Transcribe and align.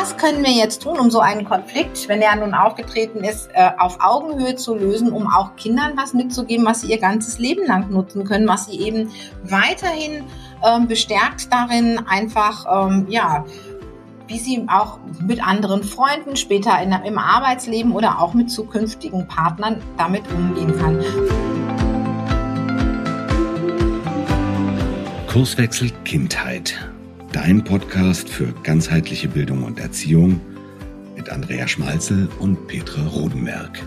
was 0.00 0.16
können 0.16 0.42
wir 0.42 0.52
jetzt 0.52 0.82
tun, 0.82 0.98
um 0.98 1.10
so 1.10 1.20
einen 1.20 1.44
Konflikt, 1.44 2.08
wenn 2.08 2.22
er 2.22 2.34
nun 2.34 2.54
aufgetreten 2.54 3.22
ist, 3.22 3.50
äh, 3.52 3.70
auf 3.76 3.98
Augenhöhe 4.00 4.56
zu 4.56 4.74
lösen, 4.74 5.12
um 5.12 5.26
auch 5.26 5.56
Kindern 5.56 5.92
was 5.94 6.14
mitzugeben, 6.14 6.64
was 6.64 6.80
sie 6.80 6.90
ihr 6.90 6.98
ganzes 6.98 7.38
Leben 7.38 7.66
lang 7.66 7.90
nutzen 7.90 8.24
können, 8.24 8.48
was 8.48 8.64
sie 8.66 8.80
eben 8.80 9.10
weiterhin 9.44 10.24
ähm, 10.64 10.88
bestärkt 10.88 11.52
darin, 11.52 12.00
einfach, 12.06 12.88
ähm, 12.88 13.08
ja, 13.10 13.44
wie 14.26 14.38
sie 14.38 14.64
auch 14.68 15.00
mit 15.20 15.46
anderen 15.46 15.82
Freunden 15.82 16.34
später 16.36 16.80
in, 16.80 16.92
im 16.92 17.18
Arbeitsleben 17.18 17.92
oder 17.92 18.20
auch 18.20 18.32
mit 18.32 18.50
zukünftigen 18.50 19.28
Partnern 19.28 19.82
damit 19.98 20.22
umgehen 20.32 20.78
kann. 20.78 21.04
Kurswechsel 25.26 25.90
Kindheit. 26.04 26.78
Dein 27.32 27.62
Podcast 27.62 28.28
für 28.28 28.52
ganzheitliche 28.64 29.28
Bildung 29.28 29.62
und 29.62 29.78
Erziehung 29.78 30.40
mit 31.16 31.30
Andrea 31.30 31.68
Schmalzel 31.68 32.28
und 32.40 32.66
Petra 32.66 33.06
Rodenberg. 33.06 33.80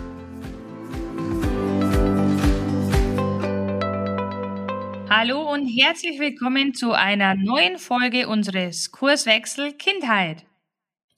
Hallo 5.09 5.51
und 5.51 5.67
herzlich 5.67 6.21
willkommen 6.21 6.73
zu 6.73 6.93
einer 6.93 7.35
neuen 7.35 7.79
Folge 7.79 8.29
unseres 8.29 8.91
Kurswechsel 8.91 9.73
Kindheit. 9.73 10.45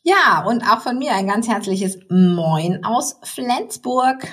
Ja, 0.02 0.44
und 0.48 0.64
auch 0.64 0.82
von 0.82 0.98
mir 0.98 1.14
ein 1.14 1.28
ganz 1.28 1.48
herzliches 1.48 2.00
Moin 2.10 2.84
aus 2.84 3.20
Flensburg. 3.22 4.28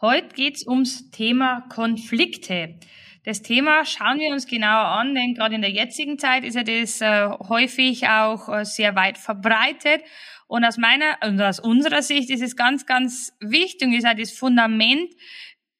Heute 0.00 0.34
geht's 0.34 0.66
ums 0.66 1.08
Thema 1.12 1.60
Konflikte. 1.68 2.80
Das 3.24 3.40
Thema 3.40 3.84
schauen 3.84 4.18
wir 4.18 4.32
uns 4.32 4.46
genauer 4.46 4.88
an, 4.88 5.14
denn 5.14 5.34
gerade 5.34 5.54
in 5.54 5.60
der 5.62 5.70
jetzigen 5.70 6.18
Zeit 6.18 6.42
ist 6.42 6.56
ja 6.56 6.64
das 6.64 7.00
äh, 7.00 7.28
häufig 7.48 8.08
auch 8.08 8.48
äh, 8.48 8.64
sehr 8.64 8.96
weit 8.96 9.16
verbreitet. 9.16 10.02
Und 10.48 10.64
aus 10.64 10.76
meiner 10.76 11.16
und 11.24 11.40
aus 11.40 11.60
unserer 11.60 12.02
Sicht 12.02 12.30
ist 12.30 12.42
es 12.42 12.56
ganz, 12.56 12.84
ganz 12.84 13.32
wichtig 13.38 13.88
und 13.88 13.94
ist 13.94 14.06
auch 14.06 14.16
das 14.16 14.32
Fundament, 14.32 15.14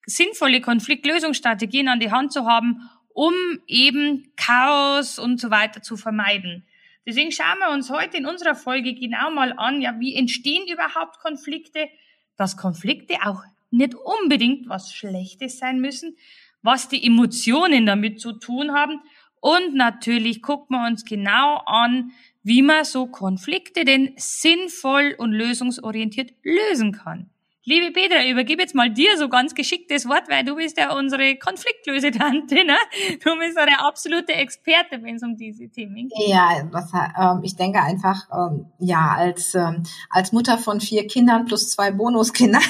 sinnvolle 0.07 0.61
Konfliktlösungsstrategien 0.61 1.89
an 1.89 1.99
die 1.99 2.13
Hand 2.13 2.33
zu 2.33 2.47
haben, 2.47 2.89
um 3.13 3.35
eben 3.67 4.33
Chaos 4.37 5.19
und 5.19 5.41
so 5.41 5.51
weiter 5.51 5.83
zu 5.83 5.97
vermeiden. 5.97 6.65
Deswegen 7.05 7.33
schauen 7.33 7.59
wir 7.59 7.71
uns 7.71 7.91
heute 7.91 8.17
in 8.17 8.27
unserer 8.27 8.55
Folge 8.55 8.95
genau 8.95 9.33
mal 9.33 9.53
an, 9.57 9.83
ja, 9.83 9.99
wie 9.99 10.15
entstehen 10.15 10.67
überhaupt 10.73 11.19
Konflikte, 11.19 11.89
dass 12.37 12.57
Konflikte 12.57 13.17
auch 13.25 13.43
nicht 13.71 13.95
unbedingt 13.95 14.69
was 14.69 14.93
Schlechtes 14.93 15.59
sein 15.59 15.81
müssen, 15.81 16.17
was 16.63 16.89
die 16.89 17.05
Emotionen 17.05 17.87
damit 17.87 18.21
zu 18.21 18.33
tun 18.33 18.73
haben 18.73 19.01
und 19.41 19.75
natürlich 19.75 20.41
gucken 20.41 20.77
wir 20.77 20.87
uns 20.87 21.05
genau 21.05 21.63
an, 21.67 22.13
wie 22.45 22.63
man 22.63 22.85
so 22.85 23.07
Konflikte 23.07 23.85
denn 23.85 24.15
sinnvoll 24.17 25.17
und 25.19 25.33
lösungsorientiert 25.33 26.31
lösen 26.45 26.93
kann. 26.93 27.29
Liebe 27.65 27.93
Petra, 27.93 28.25
übergebe 28.29 28.63
jetzt 28.63 28.75
mal 28.75 28.91
dir 28.91 29.17
so 29.19 29.29
ganz 29.29 29.55
geschicktes 29.55 30.09
Wort, 30.09 30.29
weil 30.29 30.45
du 30.45 30.57
bist 30.57 30.79
ja 30.79 30.97
unsere 30.97 31.37
Konfliktlösetante, 31.37 32.65
ne? 32.65 32.77
Du 33.23 33.39
bist 33.39 33.57
ja 33.57 33.67
der 33.67 33.87
absolute 33.87 34.33
Experte, 34.33 35.01
wenn 35.03 35.15
es 35.15 35.23
um 35.23 35.37
diese 35.37 35.69
Themen 35.69 36.09
geht. 36.09 36.29
Ja, 36.29 36.69
was, 36.73 36.93
ähm, 36.93 37.41
ich 37.45 37.55
denke 37.55 37.81
einfach, 37.81 38.29
ähm, 38.33 38.67
ja, 38.81 39.15
als, 39.17 39.55
ähm, 39.55 39.85
als 40.11 40.33
Mutter 40.33 40.59
von 40.59 40.81
vier 40.81 41.07
Kindern 41.07 41.45
plus 41.45 41.71
zwei 41.71 41.93
Bonuskindern 41.93 42.63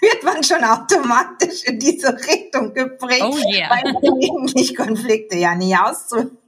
wird 0.00 0.22
man 0.24 0.42
schon 0.42 0.62
automatisch 0.64 1.64
in 1.64 1.78
diese 1.78 2.16
Richtung 2.26 2.72
geprägt, 2.74 3.24
oh 3.24 3.36
yeah. 3.52 3.70
weil 3.70 3.96
eigentlich 3.96 4.76
Konflikte 4.76 5.36
ja 5.36 5.54
nie 5.54 5.76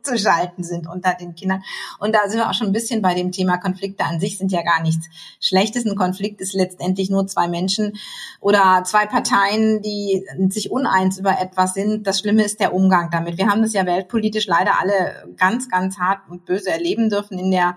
auszuschalten 0.09 0.65
sind 0.65 0.87
unter 0.87 1.15
den 1.15 1.35
Kindern. 1.35 1.63
Und 1.99 2.15
da 2.15 2.29
sind 2.29 2.39
wir 2.39 2.49
auch 2.49 2.55
schon 2.55 2.69
ein 2.69 2.73
bisschen 2.73 3.03
bei 3.03 3.15
dem 3.15 3.33
Thema 3.33 3.59
Konflikte 3.59 4.05
an 4.05 4.21
sich 4.21 4.39
sind 4.39 4.53
ja 4.53 4.63
gar 4.63 4.83
nichts 4.83 5.07
Schlechtes. 5.41 5.85
Ein 5.85 5.97
Konflikt 5.97 6.41
ist 6.41 6.55
letztendlich 6.55 7.11
nur 7.11 7.27
zwei 7.27 7.49
Menschen 7.49 7.99
oder 8.41 8.83
zwei 8.85 9.07
Parteien, 9.07 9.83
die 9.83 10.25
sich 10.49 10.71
uneins 10.71 11.19
über 11.19 11.41
etwas 11.41 11.75
sind. 11.75 12.07
Das 12.07 12.21
Schlimme 12.21 12.45
ist 12.45 12.61
der 12.61 12.75
Umgang 12.75 13.11
damit. 13.11 13.39
Wir 13.39 13.49
haben 13.49 13.63
das 13.63 13.73
ja 13.73 13.87
weltpolitisch 13.87 14.47
leider 14.47 14.81
alle 14.81 15.29
ganz, 15.37 15.69
ganz 15.69 15.99
hart 15.99 16.21
und 16.29 16.45
böse 16.45 16.71
erleben 16.71 17.11
dürfen 17.11 17.39
in 17.39 17.51
der 17.51 17.77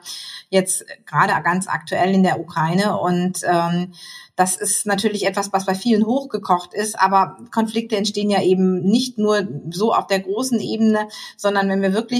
jetzt 0.49 0.85
gerade 1.05 1.33
ganz 1.43 1.67
aktuell 1.67 2.13
in 2.13 2.23
der 2.23 2.39
Ukraine 2.39 2.99
und 2.99 3.39
ähm, 3.43 3.93
das 4.41 4.55
ist 4.55 4.87
natürlich 4.87 5.27
etwas, 5.27 5.53
was 5.53 5.67
bei 5.67 5.75
vielen 5.75 6.05
hochgekocht 6.05 6.73
ist, 6.73 6.99
aber 6.99 7.37
Konflikte 7.51 7.95
entstehen 7.95 8.31
ja 8.31 8.41
eben 8.41 8.81
nicht 8.81 9.19
nur 9.19 9.47
so 9.69 9.93
auf 9.93 10.07
der 10.07 10.19
großen 10.19 10.59
Ebene, 10.59 11.07
sondern 11.37 11.69
wenn 11.69 11.83
wir 11.83 11.93
wirklich 11.93 12.10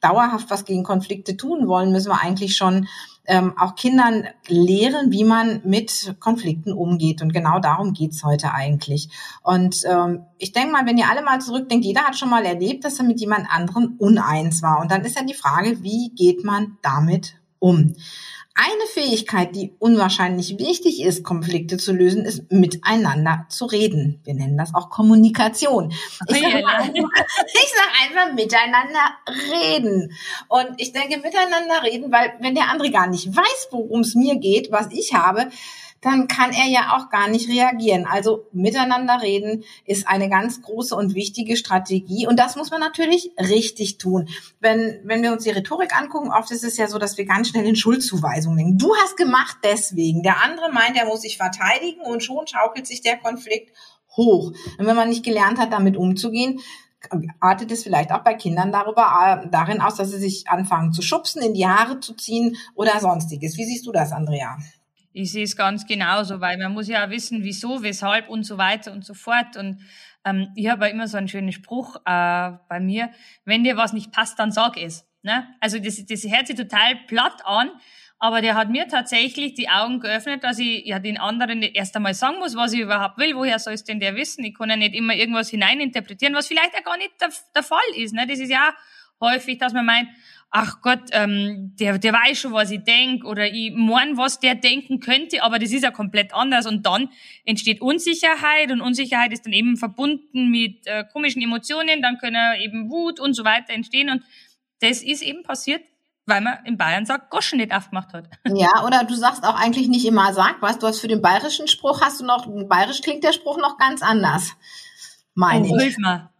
dauerhaft 0.00 0.50
was 0.50 0.64
gegen 0.64 0.82
Konflikte 0.82 1.36
tun 1.36 1.66
wollen, 1.66 1.90
müssen 1.90 2.10
wir 2.10 2.20
eigentlich 2.20 2.56
schon 2.56 2.86
ähm, 3.26 3.54
auch 3.58 3.74
Kindern 3.74 4.24
lehren, 4.48 5.10
wie 5.10 5.24
man 5.24 5.62
mit 5.64 6.14
Konflikten 6.20 6.72
umgeht. 6.72 7.22
Und 7.22 7.32
genau 7.32 7.58
darum 7.58 7.94
geht's 7.94 8.22
heute 8.22 8.52
eigentlich. 8.52 9.08
Und 9.42 9.82
ähm, 9.88 10.26
ich 10.38 10.52
denke 10.52 10.72
mal, 10.72 10.86
wenn 10.86 10.98
ihr 10.98 11.08
alle 11.08 11.22
mal 11.22 11.40
zurückdenkt, 11.40 11.86
jeder 11.86 12.02
hat 12.02 12.18
schon 12.18 12.28
mal 12.30 12.44
erlebt, 12.44 12.84
dass 12.84 12.98
er 12.98 13.06
mit 13.06 13.20
jemand 13.20 13.46
anderem 13.50 13.94
uneins 13.98 14.62
war. 14.62 14.80
Und 14.80 14.90
dann 14.90 15.04
ist 15.04 15.16
ja 15.16 15.24
die 15.24 15.34
Frage, 15.34 15.82
wie 15.82 16.10
geht 16.14 16.44
man 16.44 16.76
damit 16.82 17.36
um? 17.58 17.94
Eine 18.56 18.86
Fähigkeit, 18.86 19.56
die 19.56 19.74
unwahrscheinlich 19.80 20.60
wichtig 20.60 21.02
ist, 21.02 21.24
Konflikte 21.24 21.76
zu 21.76 21.92
lösen, 21.92 22.24
ist 22.24 22.52
miteinander 22.52 23.46
zu 23.48 23.64
reden. 23.64 24.20
Wir 24.22 24.34
nennen 24.34 24.56
das 24.56 24.76
auch 24.76 24.90
Kommunikation. 24.90 25.90
Ich 26.28 26.40
sage 26.40 26.62
sag 26.62 27.90
einfach 28.04 28.32
miteinander 28.32 29.00
reden. 29.26 30.12
Und 30.46 30.68
ich 30.76 30.92
denke 30.92 31.16
miteinander 31.16 31.82
reden, 31.82 32.12
weil 32.12 32.34
wenn 32.38 32.54
der 32.54 32.70
andere 32.70 32.92
gar 32.92 33.08
nicht 33.08 33.26
weiß, 33.26 33.68
worum 33.72 34.02
es 34.02 34.14
mir 34.14 34.36
geht, 34.36 34.70
was 34.70 34.86
ich 34.92 35.14
habe, 35.14 35.48
dann 36.04 36.28
kann 36.28 36.52
er 36.52 36.66
ja 36.66 36.96
auch 36.96 37.08
gar 37.08 37.28
nicht 37.28 37.48
reagieren. 37.48 38.06
Also 38.06 38.46
miteinander 38.52 39.22
reden 39.22 39.64
ist 39.86 40.06
eine 40.06 40.28
ganz 40.28 40.60
große 40.60 40.94
und 40.94 41.14
wichtige 41.14 41.56
Strategie 41.56 42.26
und 42.26 42.38
das 42.38 42.56
muss 42.56 42.70
man 42.70 42.80
natürlich 42.80 43.32
richtig 43.38 43.96
tun. 43.98 44.28
Wenn, 44.60 45.00
wenn 45.04 45.22
wir 45.22 45.32
uns 45.32 45.44
die 45.44 45.50
Rhetorik 45.50 45.96
angucken, 45.96 46.30
oft 46.30 46.50
ist 46.50 46.64
es 46.64 46.76
ja 46.76 46.88
so, 46.88 46.98
dass 46.98 47.16
wir 47.16 47.24
ganz 47.24 47.48
schnell 47.48 47.66
in 47.66 47.76
Schuldzuweisungen 47.76 48.58
denken. 48.58 48.78
Du 48.78 48.94
hast 48.96 49.16
gemacht 49.16 49.56
deswegen. 49.64 50.22
Der 50.22 50.42
andere 50.44 50.70
meint, 50.70 50.96
er 50.96 51.06
muss 51.06 51.22
sich 51.22 51.38
verteidigen 51.38 52.02
und 52.02 52.22
schon 52.22 52.46
schaukelt 52.46 52.86
sich 52.86 53.00
der 53.00 53.16
Konflikt 53.16 53.74
hoch. 54.16 54.52
Und 54.78 54.86
wenn 54.86 54.96
man 54.96 55.08
nicht 55.08 55.24
gelernt 55.24 55.58
hat, 55.58 55.72
damit 55.72 55.96
umzugehen, 55.96 56.60
artet 57.40 57.70
es 57.70 57.82
vielleicht 57.82 58.12
auch 58.12 58.22
bei 58.22 58.34
Kindern 58.34 58.72
darüber, 58.72 59.42
äh, 59.44 59.48
darin 59.50 59.80
aus, 59.80 59.96
dass 59.96 60.10
sie 60.10 60.18
sich 60.18 60.48
anfangen 60.48 60.92
zu 60.92 61.02
schubsen, 61.02 61.42
in 61.42 61.54
die 61.54 61.66
Haare 61.66 62.00
zu 62.00 62.14
ziehen 62.14 62.56
oder 62.74 63.00
sonstiges. 63.00 63.56
Wie 63.56 63.64
siehst 63.64 63.86
du 63.86 63.92
das, 63.92 64.12
Andrea? 64.12 64.56
Ich 65.14 65.30
sehe 65.30 65.44
es 65.44 65.56
ganz 65.56 65.86
genauso, 65.86 66.40
weil 66.40 66.58
man 66.58 66.72
muss 66.72 66.88
ja 66.88 67.06
auch 67.06 67.10
wissen, 67.10 67.44
wieso, 67.44 67.84
weshalb 67.84 68.28
und 68.28 68.42
so 68.42 68.58
weiter 68.58 68.92
und 68.92 69.04
so 69.04 69.14
fort. 69.14 69.56
Und 69.56 69.80
ähm, 70.24 70.48
ich 70.56 70.68
habe 70.68 70.88
immer 70.88 71.06
so 71.06 71.16
einen 71.16 71.28
schönen 71.28 71.52
Spruch 71.52 71.96
äh, 72.04 72.50
bei 72.68 72.80
mir, 72.80 73.10
wenn 73.44 73.62
dir 73.62 73.76
was 73.76 73.92
nicht 73.92 74.10
passt, 74.10 74.40
dann 74.40 74.50
sag 74.50 74.76
es. 74.76 75.06
Ne? 75.22 75.46
Also 75.60 75.78
das, 75.78 76.04
das 76.04 76.24
hört 76.24 76.48
sich 76.48 76.56
total 76.56 76.96
platt 77.06 77.42
an, 77.44 77.70
aber 78.18 78.40
der 78.40 78.56
hat 78.56 78.70
mir 78.70 78.88
tatsächlich 78.88 79.54
die 79.54 79.68
Augen 79.68 80.00
geöffnet, 80.00 80.42
dass 80.42 80.58
ich 80.58 80.84
ja 80.84 80.98
den 80.98 81.16
anderen 81.16 81.62
erst 81.62 81.94
einmal 81.94 82.14
sagen 82.14 82.40
muss, 82.40 82.56
was 82.56 82.72
ich 82.72 82.80
überhaupt 82.80 83.16
will. 83.16 83.36
Woher 83.36 83.60
soll 83.60 83.74
es 83.74 83.84
denn 83.84 84.00
der 84.00 84.16
wissen? 84.16 84.44
Ich 84.44 84.54
kann 84.56 84.68
ja 84.68 84.76
nicht 84.76 84.94
immer 84.94 85.14
irgendwas 85.14 85.48
hineininterpretieren, 85.48 86.34
was 86.34 86.48
vielleicht 86.48 86.74
auch 86.76 86.84
gar 86.84 86.96
nicht 86.96 87.12
der, 87.20 87.30
der 87.54 87.62
Fall 87.62 87.78
ist. 87.94 88.14
Ne? 88.14 88.26
Das 88.26 88.40
ist 88.40 88.50
ja 88.50 88.74
häufig, 89.24 89.58
dass 89.58 89.72
man 89.72 89.86
meint, 89.86 90.08
ach 90.56 90.80
Gott, 90.82 91.00
ähm, 91.10 91.74
der, 91.80 91.98
der 91.98 92.12
weiß 92.12 92.38
schon, 92.38 92.52
was 92.52 92.70
ich 92.70 92.84
denk 92.84 93.24
oder 93.24 93.52
ich 93.52 93.72
mein, 93.74 94.16
was 94.16 94.38
der 94.38 94.54
denken 94.54 95.00
könnte, 95.00 95.42
aber 95.42 95.58
das 95.58 95.72
ist 95.72 95.82
ja 95.82 95.90
komplett 95.90 96.32
anders 96.32 96.66
und 96.66 96.86
dann 96.86 97.08
entsteht 97.44 97.80
Unsicherheit 97.80 98.70
und 98.70 98.80
Unsicherheit 98.80 99.32
ist 99.32 99.44
dann 99.44 99.52
eben 99.52 99.76
verbunden 99.76 100.50
mit 100.50 100.86
äh, 100.86 101.04
komischen 101.12 101.42
Emotionen, 101.42 102.02
dann 102.02 102.18
können 102.18 102.60
eben 102.60 102.88
Wut 102.88 103.18
und 103.18 103.34
so 103.34 103.44
weiter 103.44 103.72
entstehen 103.72 104.10
und 104.10 104.22
das 104.80 105.02
ist 105.02 105.22
eben 105.22 105.42
passiert, 105.42 105.82
weil 106.26 106.40
man 106.40 106.58
in 106.64 106.78
Bayern 106.78 107.04
sagt, 107.04 107.30
Goschen 107.30 107.58
nicht 107.58 107.74
aufgemacht 107.74 108.12
hat. 108.12 108.28
Ja, 108.46 108.84
oder 108.86 109.02
du 109.02 109.14
sagst 109.14 109.44
auch 109.44 109.60
eigentlich 109.60 109.88
nicht 109.88 110.06
immer 110.06 110.32
sag 110.32 110.62
was, 110.62 110.78
du 110.78 110.86
hast 110.86 111.00
für 111.00 111.08
den 111.08 111.20
bayerischen 111.20 111.66
Spruch, 111.66 112.00
hast 112.00 112.20
du 112.20 112.24
noch, 112.24 112.46
bayerisch 112.68 113.00
klingt 113.00 113.24
der 113.24 113.32
Spruch 113.32 113.58
noch 113.58 113.76
ganz 113.76 114.02
anders. 114.02 114.52
Meine 115.34 115.66
oh, 115.66 115.76
ich. 115.76 115.82
Hilf 115.82 115.98
mal. 115.98 116.30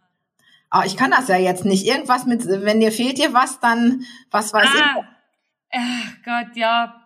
Oh, 0.75 0.81
ich 0.85 0.97
kann 0.97 1.11
das 1.11 1.29
ja 1.29 1.37
jetzt 1.37 1.63
nicht. 1.63 1.85
Irgendwas 1.85 2.25
mit, 2.25 2.45
wenn 2.47 2.81
dir 2.81 2.91
fehlt 2.91 3.17
dir 3.17 3.33
was, 3.33 3.59
dann 3.61 4.05
was 4.29 4.51
weiß 4.53 4.67
ah, 4.67 4.95
ich. 4.99 5.05
Ach 5.71 6.23
Gott, 6.25 6.57
ja. 6.57 7.04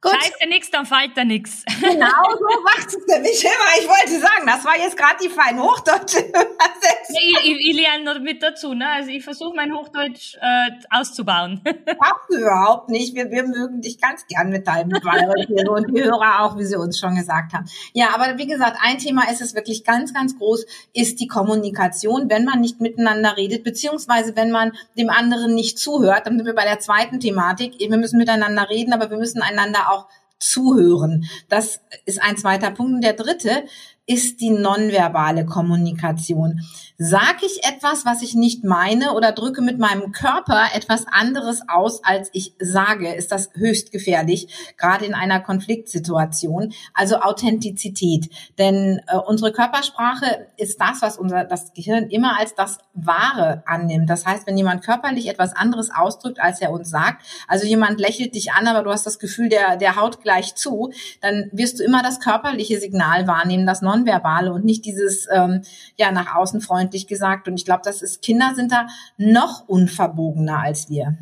Gut. 0.00 0.12
Scheiße 0.12 0.48
nix, 0.48 0.70
dann 0.70 0.86
fällt 0.86 1.16
da 1.16 1.24
nix. 1.24 1.64
Genau 1.80 2.06
so 2.38 2.62
macht 2.62 2.86
es 2.86 2.98
nämlich 3.08 3.42
immer. 3.42 3.80
Ich 3.80 3.88
wollte 3.88 4.20
sagen, 4.20 4.46
das 4.46 4.64
war 4.64 4.78
jetzt 4.78 4.96
gerade 4.96 5.16
die 5.20 5.28
fein 5.28 5.60
hochdeutsche 5.60 6.20
Übersetzung. 6.20 7.16
Ich, 7.18 7.38
ich, 7.42 7.70
ich 7.70 7.76
lerne 7.76 8.04
noch 8.04 8.20
mit 8.20 8.40
dazu, 8.40 8.74
ne? 8.74 8.88
Also 8.88 9.10
ich 9.10 9.24
versuche 9.24 9.56
mein 9.56 9.74
Hochdeutsch 9.74 10.36
äh, 10.40 10.70
auszubauen. 10.90 11.62
Brauchst 11.64 12.30
du 12.30 12.36
überhaupt 12.36 12.90
nicht. 12.90 13.16
Wir, 13.16 13.28
wir 13.32 13.42
mögen 13.42 13.80
dich 13.80 14.00
ganz 14.00 14.24
gern 14.28 14.50
mit 14.50 14.68
deinem 14.68 15.00
Bayerisch 15.02 15.48
und 15.68 15.88
die 15.90 16.04
Hörer 16.04 16.44
auch, 16.44 16.56
wie 16.56 16.64
sie 16.64 16.78
uns 16.78 16.96
schon 16.96 17.16
gesagt 17.16 17.52
haben. 17.52 17.68
Ja, 17.92 18.14
aber 18.14 18.38
wie 18.38 18.46
gesagt, 18.46 18.78
ein 18.80 18.98
Thema 18.98 19.28
ist 19.28 19.40
es 19.40 19.56
wirklich 19.56 19.82
ganz, 19.82 20.14
ganz 20.14 20.38
groß, 20.38 20.64
ist 20.94 21.18
die 21.18 21.26
Kommunikation, 21.26 22.30
wenn 22.30 22.44
man 22.44 22.60
nicht 22.60 22.80
miteinander 22.80 23.36
redet, 23.36 23.64
beziehungsweise 23.64 24.36
wenn 24.36 24.52
man 24.52 24.70
dem 24.96 25.10
anderen 25.10 25.56
nicht 25.56 25.76
zuhört. 25.76 26.28
Dann 26.28 26.36
sind 26.36 26.46
wir 26.46 26.54
bei 26.54 26.64
der 26.64 26.78
zweiten 26.78 27.18
Thematik. 27.18 27.74
Wir 27.80 27.96
müssen 27.96 28.16
miteinander 28.18 28.70
reden, 28.70 28.92
aber 28.92 29.10
wir 29.10 29.16
müssen 29.16 29.42
einander 29.42 29.87
auch 29.88 30.08
zuhören. 30.38 31.24
Das 31.48 31.80
ist 32.04 32.22
ein 32.22 32.36
zweiter 32.36 32.70
Punkt. 32.70 32.94
Und 32.94 33.00
der 33.02 33.14
dritte 33.14 33.64
ist 34.08 34.40
die 34.40 34.50
nonverbale 34.50 35.44
Kommunikation. 35.44 36.62
Sag 36.96 37.42
ich 37.42 37.62
etwas, 37.62 38.06
was 38.06 38.22
ich 38.22 38.34
nicht 38.34 38.64
meine 38.64 39.12
oder 39.12 39.32
drücke 39.32 39.60
mit 39.60 39.78
meinem 39.78 40.12
Körper 40.12 40.68
etwas 40.74 41.06
anderes 41.06 41.60
aus, 41.68 42.02
als 42.02 42.30
ich 42.32 42.54
sage, 42.58 43.14
ist 43.14 43.30
das 43.30 43.50
höchst 43.54 43.92
gefährlich, 43.92 44.48
gerade 44.78 45.04
in 45.04 45.14
einer 45.14 45.40
Konfliktsituation. 45.40 46.72
Also 46.94 47.20
Authentizität. 47.20 48.30
Denn 48.58 49.00
äh, 49.06 49.18
unsere 49.18 49.52
Körpersprache 49.52 50.48
ist 50.56 50.80
das, 50.80 51.02
was 51.02 51.18
unser 51.18 51.44
das 51.44 51.74
Gehirn 51.74 52.08
immer 52.08 52.40
als 52.40 52.54
das 52.54 52.78
Wahre 52.94 53.62
annimmt. 53.66 54.08
Das 54.08 54.24
heißt, 54.24 54.46
wenn 54.46 54.56
jemand 54.56 54.82
körperlich 54.82 55.28
etwas 55.28 55.54
anderes 55.54 55.90
ausdrückt, 55.94 56.40
als 56.40 56.62
er 56.62 56.72
uns 56.72 56.88
sagt, 56.88 57.22
also 57.46 57.66
jemand 57.66 58.00
lächelt 58.00 58.34
dich 58.34 58.52
an, 58.52 58.66
aber 58.66 58.82
du 58.82 58.90
hast 58.90 59.06
das 59.06 59.18
Gefühl, 59.18 59.50
der, 59.50 59.76
der 59.76 59.96
haut 59.96 60.22
gleich 60.22 60.54
zu, 60.54 60.92
dann 61.20 61.50
wirst 61.52 61.78
du 61.78 61.84
immer 61.84 62.02
das 62.02 62.20
körperliche 62.20 62.80
Signal 62.80 63.26
wahrnehmen, 63.26 63.66
das 63.66 63.82
non 63.82 63.97
Nonverbale 63.98 64.52
und 64.52 64.64
nicht 64.64 64.84
dieses 64.84 65.26
ähm, 65.32 65.62
ja 65.96 66.12
nach 66.12 66.34
außen 66.34 66.60
freundlich 66.60 67.06
gesagt. 67.06 67.48
Und 67.48 67.56
ich 67.56 67.64
glaube, 67.64 67.82
das 67.84 68.02
ist 68.02 68.22
Kinder 68.22 68.54
sind 68.54 68.72
da 68.72 68.86
noch 69.16 69.68
unverbogener 69.68 70.60
als 70.60 70.88
wir. 70.88 71.18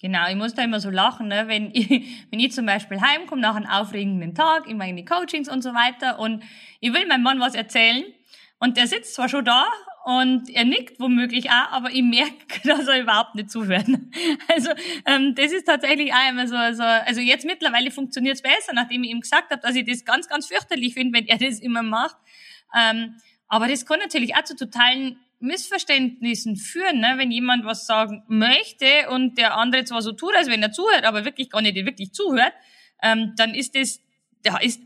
Genau, 0.00 0.28
ich 0.28 0.36
muss 0.36 0.54
da 0.54 0.62
immer 0.62 0.78
so 0.78 0.90
lachen, 0.90 1.28
ne? 1.28 1.44
wenn, 1.48 1.70
ich, 1.72 1.88
wenn 2.30 2.40
ich 2.40 2.52
zum 2.52 2.66
Beispiel 2.66 3.00
heimkomme 3.00 3.42
nach 3.42 3.56
einem 3.56 3.66
aufregenden 3.66 4.34
Tag 4.34 4.68
in 4.68 4.76
meine 4.76 5.04
Coachings 5.04 5.48
und 5.48 5.62
so 5.62 5.70
weiter 5.70 6.18
und 6.18 6.42
ich 6.80 6.92
will 6.92 7.06
meinem 7.06 7.22
Mann 7.22 7.40
was 7.40 7.54
erzählen 7.54 8.04
und 8.60 8.76
der 8.76 8.86
sitzt 8.86 9.14
zwar 9.14 9.28
schon 9.28 9.44
da 9.44 9.66
und 10.08 10.48
er 10.48 10.64
nickt 10.64 10.98
womöglich 11.00 11.50
auch, 11.50 11.70
aber 11.70 11.90
ich 11.90 12.02
merke, 12.02 12.32
dass 12.64 12.88
er 12.88 13.02
überhaupt 13.02 13.34
nicht 13.34 13.50
zuhört. 13.50 13.84
Also 14.48 14.70
ähm, 15.04 15.34
das 15.34 15.52
ist 15.52 15.66
tatsächlich 15.66 16.14
auch 16.14 16.30
immer 16.30 16.48
so, 16.48 16.56
so 16.72 16.82
also 16.82 17.20
jetzt 17.20 17.44
mittlerweile 17.44 17.90
funktioniert 17.90 18.36
es 18.36 18.42
besser, 18.42 18.72
nachdem 18.72 19.04
ich 19.04 19.10
ihm 19.10 19.20
gesagt 19.20 19.50
habe, 19.50 19.60
dass 19.60 19.76
ich 19.76 19.84
das 19.84 20.06
ganz, 20.06 20.26
ganz 20.26 20.46
fürchterlich 20.46 20.94
finde, 20.94 21.18
wenn 21.18 21.26
er 21.26 21.36
das 21.46 21.60
immer 21.60 21.82
macht. 21.82 22.16
Ähm, 22.74 23.16
aber 23.48 23.68
das 23.68 23.84
kann 23.84 23.98
natürlich 23.98 24.34
auch 24.34 24.44
zu 24.44 24.56
totalen 24.56 25.18
Missverständnissen 25.40 26.56
führen, 26.56 27.00
ne? 27.00 27.16
wenn 27.16 27.30
jemand 27.30 27.66
was 27.66 27.86
sagen 27.86 28.22
möchte 28.28 29.10
und 29.10 29.36
der 29.36 29.58
andere 29.58 29.84
zwar 29.84 30.00
so 30.00 30.12
tut, 30.12 30.34
als 30.34 30.48
wenn 30.48 30.62
er 30.62 30.72
zuhört, 30.72 31.04
aber 31.04 31.26
wirklich 31.26 31.50
gar 31.50 31.60
nicht 31.60 31.76
wirklich 31.76 32.14
zuhört, 32.14 32.54
ähm, 33.02 33.34
dann 33.36 33.54
ist 33.54 33.74
das 33.74 34.00
da 34.42 34.58
ist, 34.58 34.80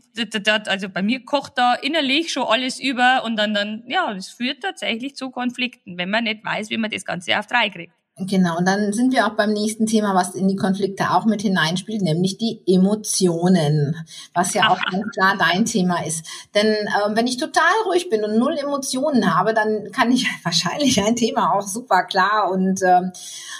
also 0.67 0.89
bei 0.89 1.01
mir 1.01 1.23
kocht 1.25 1.57
da 1.57 1.75
innerlich 1.75 2.31
schon 2.31 2.43
alles 2.43 2.79
über 2.79 3.23
und 3.23 3.35
dann, 3.35 3.53
dann, 3.53 3.83
ja, 3.87 4.13
das 4.13 4.29
führt 4.29 4.61
tatsächlich 4.61 5.15
zu 5.15 5.31
Konflikten, 5.31 5.97
wenn 5.97 6.09
man 6.09 6.25
nicht 6.25 6.43
weiß, 6.43 6.69
wie 6.69 6.77
man 6.77 6.91
das 6.91 7.05
Ganze 7.05 7.37
auf 7.37 7.47
drei 7.47 7.69
kriegt. 7.69 7.93
Genau, 8.15 8.59
und 8.59 8.67
dann 8.67 8.93
sind 8.93 9.11
wir 9.11 9.25
auch 9.25 9.35
beim 9.35 9.53
nächsten 9.53 9.87
Thema, 9.87 10.13
was 10.13 10.35
in 10.35 10.47
die 10.47 10.55
Konflikte 10.55 11.09
auch 11.15 11.25
mit 11.25 11.41
hineinspielt, 11.41 12.03
nämlich 12.03 12.37
die 12.37 12.61
Emotionen, 12.67 13.95
was 14.35 14.53
ja 14.53 14.69
auch 14.69 14.79
ganz 14.91 15.09
klar 15.15 15.35
dein 15.39 15.65
Thema 15.65 16.05
ist. 16.05 16.23
Denn 16.53 16.67
äh, 16.67 17.15
wenn 17.15 17.25
ich 17.25 17.37
total 17.37 17.73
ruhig 17.87 18.11
bin 18.11 18.23
und 18.23 18.37
null 18.37 18.55
Emotionen 18.55 19.35
habe, 19.35 19.55
dann 19.55 19.91
kann 19.91 20.11
ich 20.11 20.27
wahrscheinlich 20.43 21.03
ein 21.03 21.15
Thema 21.15 21.55
auch 21.55 21.63
super 21.63 22.03
klar 22.03 22.51
und 22.51 22.83
äh, 22.83 23.01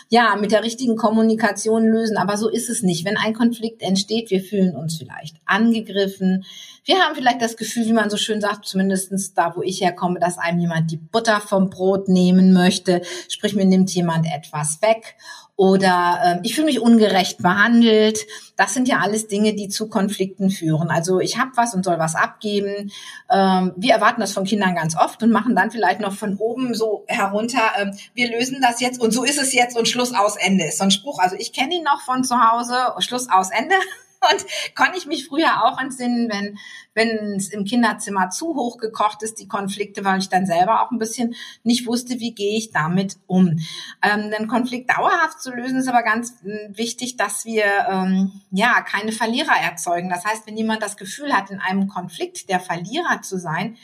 ja, 0.10 0.36
mit 0.36 0.52
der 0.52 0.64
richtigen 0.64 0.98
Kommunikation 0.98 1.88
lösen. 1.88 2.18
Aber 2.18 2.38
so 2.38 2.48
ist 2.48 2.70
es 2.70 2.84
nicht. 2.84 3.06
Wenn 3.06 3.18
ein 3.18 3.34
Konflikt 3.34 3.82
entsteht, 3.82 4.30
wir 4.30 4.44
fühlen 4.44 4.76
uns 4.76 4.98
vielleicht 4.98 5.36
angegriffen, 5.46 6.46
wir 6.86 7.00
haben 7.00 7.16
vielleicht 7.16 7.42
das 7.42 7.58
Gefühl, 7.58 7.86
wie 7.86 7.94
man 7.94 8.10
so 8.10 8.18
schön 8.18 8.42
sagt, 8.42 8.66
zumindestens 8.66 9.34
da, 9.34 9.54
wo 9.56 9.62
ich 9.62 9.82
herkomme, 9.82 10.20
dass 10.20 10.38
einem 10.38 10.60
jemand 10.60 10.92
die 10.92 10.98
Butter 10.98 11.40
vom 11.40 11.70
Brot 11.70 12.10
nehmen 12.10 12.54
möchte. 12.54 13.02
Sprich, 13.30 13.56
mir 13.56 13.66
nimmt 13.66 13.92
jemand 13.92 14.26
etwas 14.26 14.82
weg 14.82 15.16
oder 15.56 16.20
äh, 16.24 16.40
ich 16.44 16.56
fühle 16.56 16.66
mich 16.66 16.82
ungerecht 16.82 17.38
behandelt. 17.38 18.26
Das 18.58 18.74
sind 18.74 18.88
ja 18.88 19.00
alles 19.00 19.28
Dinge, 19.28 19.54
die 19.54 19.70
zu 19.70 19.88
Konflikten 19.88 20.50
führen. 20.50 20.90
Also 20.90 21.20
ich 21.20 21.38
habe 21.38 21.52
was 21.56 21.76
und 21.76 21.86
soll 21.86 22.00
was 22.00 22.16
abgeben. 22.16 22.92
Ähm, 23.32 23.74
wir 23.78 23.94
erwarten 23.94 24.22
das 24.22 24.34
von 24.34 24.46
Kindern 24.46 24.76
ganz 24.76 24.98
oft 24.98 25.22
und 25.22 25.32
machen 25.32 25.56
dann 25.56 25.70
vielleicht 25.70 26.00
noch 26.00 26.14
von 26.14 26.38
oben 26.38 26.74
so 26.74 27.06
herunter, 27.08 27.62
äh, 27.78 27.92
wir 28.16 28.32
lösen 28.32 28.60
das 28.62 28.82
jetzt 28.82 29.00
und 29.00 29.12
so 29.12 29.24
ist 29.24 29.40
es 29.40 29.54
jetzt 29.54 29.78
und 29.78 29.88
Schluss 29.88 30.14
aus 30.14 30.36
Ende 30.38 30.66
ist 30.66 30.80
so 30.80 30.86
ein 30.86 30.92
Spruch. 30.92 31.20
Also 31.20 31.36
ich 31.38 31.54
kenne 31.54 31.76
ihn 31.76 31.84
noch 31.84 32.02
von 32.02 32.24
zu 32.24 32.36
Hause, 32.36 32.76
Schluss 33.00 33.30
aus 33.30 33.52
Ende. 33.52 33.76
Und 34.32 34.76
konnte 34.76 34.98
ich 34.98 35.06
mich 35.06 35.28
früher 35.28 35.64
auch 35.64 35.80
entsinnen, 35.80 36.30
wenn 36.32 36.58
wenn 36.94 37.36
es 37.36 37.50
im 37.50 37.66
Kinderzimmer 37.66 38.30
zu 38.30 38.56
hoch 38.56 38.78
gekocht 38.78 39.24
ist, 39.24 39.40
die 39.40 39.48
Konflikte, 39.48 40.04
weil 40.06 40.20
ich 40.20 40.30
dann 40.30 40.46
selber 40.46 40.82
auch 40.82 40.92
ein 40.92 41.00
bisschen 41.00 41.36
nicht 41.64 41.88
wusste, 41.88 42.20
wie 42.20 42.34
gehe 42.34 42.58
ich 42.58 42.72
damit 42.72 43.18
um. 43.28 43.60
Ähm, 44.02 44.32
den 44.32 44.48
Konflikt 44.48 44.92
dauerhaft 44.96 45.42
zu 45.42 45.52
lösen, 45.52 45.80
ist 45.80 45.88
aber 45.88 46.04
ganz 46.04 46.36
hm, 46.42 46.78
wichtig, 46.78 47.18
dass 47.18 47.46
wir 47.46 47.66
ähm, 47.90 48.42
ja 48.52 48.82
keine 48.82 49.12
Verlierer 49.12 49.56
erzeugen. 49.62 50.10
Das 50.10 50.26
heißt, 50.26 50.48
wenn 50.48 50.58
jemand 50.58 50.84
das 50.84 50.98
Gefühl 50.98 51.34
hat, 51.34 51.50
in 51.50 51.60
einem 51.60 51.88
Konflikt 51.88 52.50
der 52.50 52.60
Verlierer 52.60 53.22
zu 53.22 53.38
sein, 53.38 53.78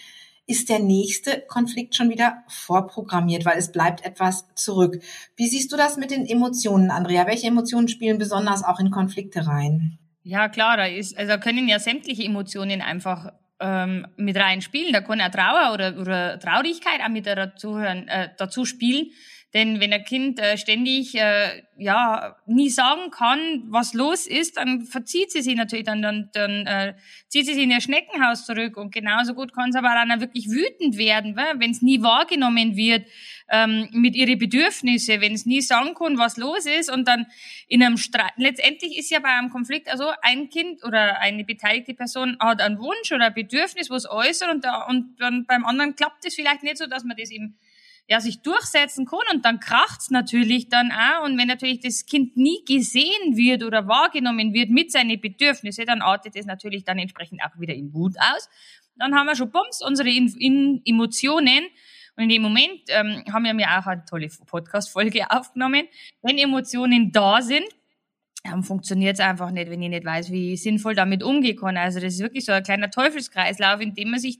ist 0.45 0.69
der 0.69 0.79
nächste 0.79 1.43
Konflikt 1.47 1.95
schon 1.95 2.09
wieder 2.09 2.43
vorprogrammiert, 2.47 3.45
weil 3.45 3.59
es 3.59 3.71
bleibt 3.71 4.03
etwas 4.03 4.45
zurück. 4.55 4.99
Wie 5.35 5.47
siehst 5.47 5.71
du 5.71 5.77
das 5.77 5.97
mit 5.97 6.09
den 6.09 6.25
Emotionen, 6.25 6.89
Andrea? 6.89 7.27
Welche 7.27 7.45
Emotionen 7.45 7.87
spielen 7.87 8.17
besonders 8.17 8.63
auch 8.63 8.79
in 8.79 8.89
Konflikte 8.89 9.45
rein? 9.45 9.98
Ja, 10.23 10.49
klar, 10.49 10.77
da 10.77 10.85
ist, 10.85 11.17
also 11.17 11.37
können 11.37 11.67
ja 11.67 11.79
sämtliche 11.79 12.23
Emotionen 12.23 12.81
einfach 12.81 13.31
ähm, 13.59 14.07
mit 14.17 14.37
reinspielen. 14.37 14.93
Da 14.93 15.01
kann 15.01 15.21
auch 15.21 15.31
Trauer 15.31 15.73
oder, 15.73 15.97
oder 15.99 16.39
Traurigkeit 16.39 17.01
auch 17.03 17.09
mit 17.09 17.25
dazu, 17.25 17.77
äh, 17.77 18.29
dazu 18.37 18.65
spielen. 18.65 19.11
Denn 19.53 19.79
wenn 19.79 19.91
ein 19.91 20.03
Kind 20.03 20.39
äh, 20.39 20.57
ständig 20.57 21.15
äh, 21.15 21.63
ja 21.75 22.35
nie 22.45 22.69
sagen 22.69 23.09
kann, 23.09 23.63
was 23.69 23.95
los 23.95 24.27
ist, 24.27 24.57
dann 24.57 24.81
verzieht 24.81 25.31
sie 25.31 25.41
sich 25.41 25.55
natürlich, 25.55 25.85
dann, 25.85 26.03
dann, 26.03 26.29
dann 26.33 26.67
äh, 26.67 26.93
zieht 27.29 27.47
sie 27.47 27.55
sich 27.55 27.63
in 27.63 27.71
ihr 27.71 27.81
Schneckenhaus 27.81 28.45
zurück. 28.45 28.77
Und 28.77 28.93
genauso 28.93 29.33
gut 29.33 29.53
kann 29.55 29.69
es 29.69 29.75
aber 29.75 29.89
dann 29.89 30.21
wirklich 30.21 30.49
wütend 30.49 30.97
werden, 30.97 31.35
wenn 31.35 31.71
es 31.71 31.81
nie 31.81 32.03
wahrgenommen 32.03 32.75
wird 32.75 33.07
ähm, 33.49 33.89
mit 33.91 34.15
ihren 34.15 34.37
Bedürfnissen, 34.37 35.19
wenn 35.21 35.33
es 35.33 35.47
nie 35.47 35.61
sagen 35.61 35.95
kann, 35.95 36.19
was 36.19 36.37
los 36.37 36.67
ist 36.67 36.91
und 36.91 37.07
dann 37.07 37.25
in 37.67 37.81
einem 37.81 37.97
Streit. 37.97 38.33
Letztendlich 38.37 38.99
ist 38.99 39.09
ja 39.09 39.19
bei 39.19 39.29
einem 39.29 39.49
Konflikt 39.49 39.89
also 39.89 40.11
ein 40.21 40.49
Kind 40.49 40.83
oder 40.83 41.19
eine 41.19 41.43
beteiligte 41.43 41.95
Person 41.95 42.37
hat 42.39 42.61
einen 42.61 42.77
Wunsch 42.77 43.11
oder 43.11 43.27
ein 43.27 43.33
Bedürfnis, 43.33 43.89
was 43.89 44.07
äußert 44.07 44.51
und, 44.51 44.63
da, 44.63 44.83
und 44.83 45.19
dann 45.19 45.45
beim 45.45 45.65
anderen 45.65 45.95
klappt 45.95 46.25
es 46.25 46.35
vielleicht 46.35 46.61
nicht 46.61 46.77
so, 46.77 46.85
dass 46.85 47.03
man 47.03 47.17
das 47.17 47.31
eben 47.31 47.57
ja, 48.09 48.19
sich 48.19 48.41
durchsetzen 48.41 49.05
kann 49.05 49.19
und 49.31 49.45
dann 49.45 49.59
kracht's 49.59 50.09
natürlich 50.09 50.67
dann 50.67 50.91
auch. 50.91 51.25
Und 51.25 51.37
wenn 51.37 51.47
natürlich 51.47 51.79
das 51.79 52.07
Kind 52.07 52.35
nie 52.35 52.63
gesehen 52.67 53.37
wird 53.37 53.63
oder 53.63 53.87
wahrgenommen 53.87 54.51
wird 54.51 54.71
mit 54.71 54.91
seinen 54.91 55.21
Bedürfnissen, 55.21 55.85
dann 55.85 56.01
artet 56.01 56.35
es 56.35 56.47
natürlich 56.47 56.83
dann 56.83 56.97
entsprechend 56.97 57.41
auch 57.43 57.59
wieder 57.59 57.75
in 57.75 57.93
Wut 57.93 58.15
aus. 58.19 58.49
Dann 58.95 59.13
haben 59.13 59.27
wir 59.27 59.35
schon 59.35 59.51
bums 59.51 59.83
unsere 59.85 60.09
in 60.09 60.27
in 60.39 60.81
Emotionen. 60.85 61.65
Und 62.15 62.23
in 62.23 62.29
dem 62.29 62.41
Moment 62.41 62.81
ähm, 62.89 63.23
haben 63.31 63.45
wir 63.45 63.53
mir 63.53 63.67
auch 63.77 63.85
eine 63.85 64.03
tolle 64.03 64.27
Podcast-Folge 64.47 65.25
aufgenommen. 65.29 65.87
Wenn 66.23 66.39
Emotionen 66.39 67.11
da 67.11 67.43
sind, 67.43 67.67
dann 68.43 68.63
funktioniert 68.63 69.15
es 69.15 69.19
einfach 69.19 69.51
nicht, 69.51 69.69
wenn 69.69 69.81
ich 69.81 69.89
nicht 69.89 70.05
weiß, 70.05 70.31
wie 70.31 70.53
ich 70.53 70.63
sinnvoll 70.63 70.95
damit 70.95 71.23
umgehen 71.23 71.57
kann. 71.57 71.77
Also 71.77 71.99
das 71.99 72.15
ist 72.15 72.21
wirklich 72.21 72.45
so 72.45 72.53
ein 72.53 72.63
kleiner 72.63 72.89
Teufelskreislauf, 72.89 73.81
in 73.81 73.93
dem 73.93 74.11
man 74.11 74.19
sich 74.19 74.39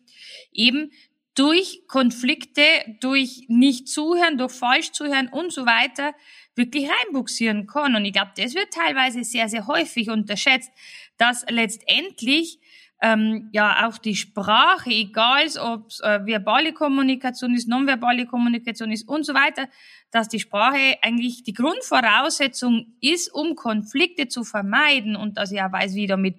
eben 0.52 0.92
durch 1.36 1.84
Konflikte, 1.88 2.62
durch 3.00 3.46
nicht 3.48 3.88
zuhören, 3.88 4.38
durch 4.38 4.52
falsch 4.52 4.92
zuhören 4.92 5.30
und 5.30 5.54
so 5.54 5.66
weiter 5.66 6.14
wirklich 6.56 6.90
reinbuxieren 6.90 7.68
kann. 7.68 7.96
Und 7.96 8.06
ich 8.06 8.14
glaube, 8.14 8.32
das 8.36 8.56
wird 8.56 8.74
teilweise 8.74 9.24
sehr, 9.24 9.48
sehr 9.48 9.68
häufig 9.68 10.10
unterschätzt, 10.10 10.72
dass 11.18 11.46
letztendlich 11.50 12.60
ähm, 13.02 13.50
ja 13.54 13.88
auch 13.88 13.98
die 13.98 14.16
Sprache, 14.16 14.90
egal 14.90 15.48
ob 15.60 15.88
es 15.88 16.02
äh, 16.02 16.26
verbale 16.26 16.74
Kommunikation 16.74 17.56
ist, 17.56 17.68
nonverbale 17.68 18.26
Kommunikation 18.26 18.92
ist 18.92 19.08
und 19.08 19.26
so 19.26 19.34
weiter, 19.34 19.70
dass 20.12 20.28
die 20.28 20.40
Sprache 20.40 20.98
eigentlich 21.02 21.44
die 21.44 21.54
Grundvoraussetzung 21.54 22.98
ist, 23.00 23.34
um 23.34 23.56
Konflikte 23.56 24.28
zu 24.28 24.44
vermeiden 24.44 25.16
und 25.16 25.38
dass 25.38 25.52
ich 25.52 25.62
auch 25.62 25.72
weiß, 25.72 25.96
wie 25.96 26.04
ich 26.04 26.10
damit 26.10 26.36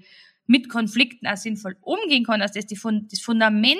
mit 0.46 0.68
Konflikten 0.68 1.26
auch 1.26 1.36
sinnvoll 1.36 1.76
umgehen 1.80 2.24
kann, 2.24 2.40
dass 2.40 2.52
das 2.52 2.66
die, 2.66 2.78
das 3.08 3.20
Fundament 3.20 3.78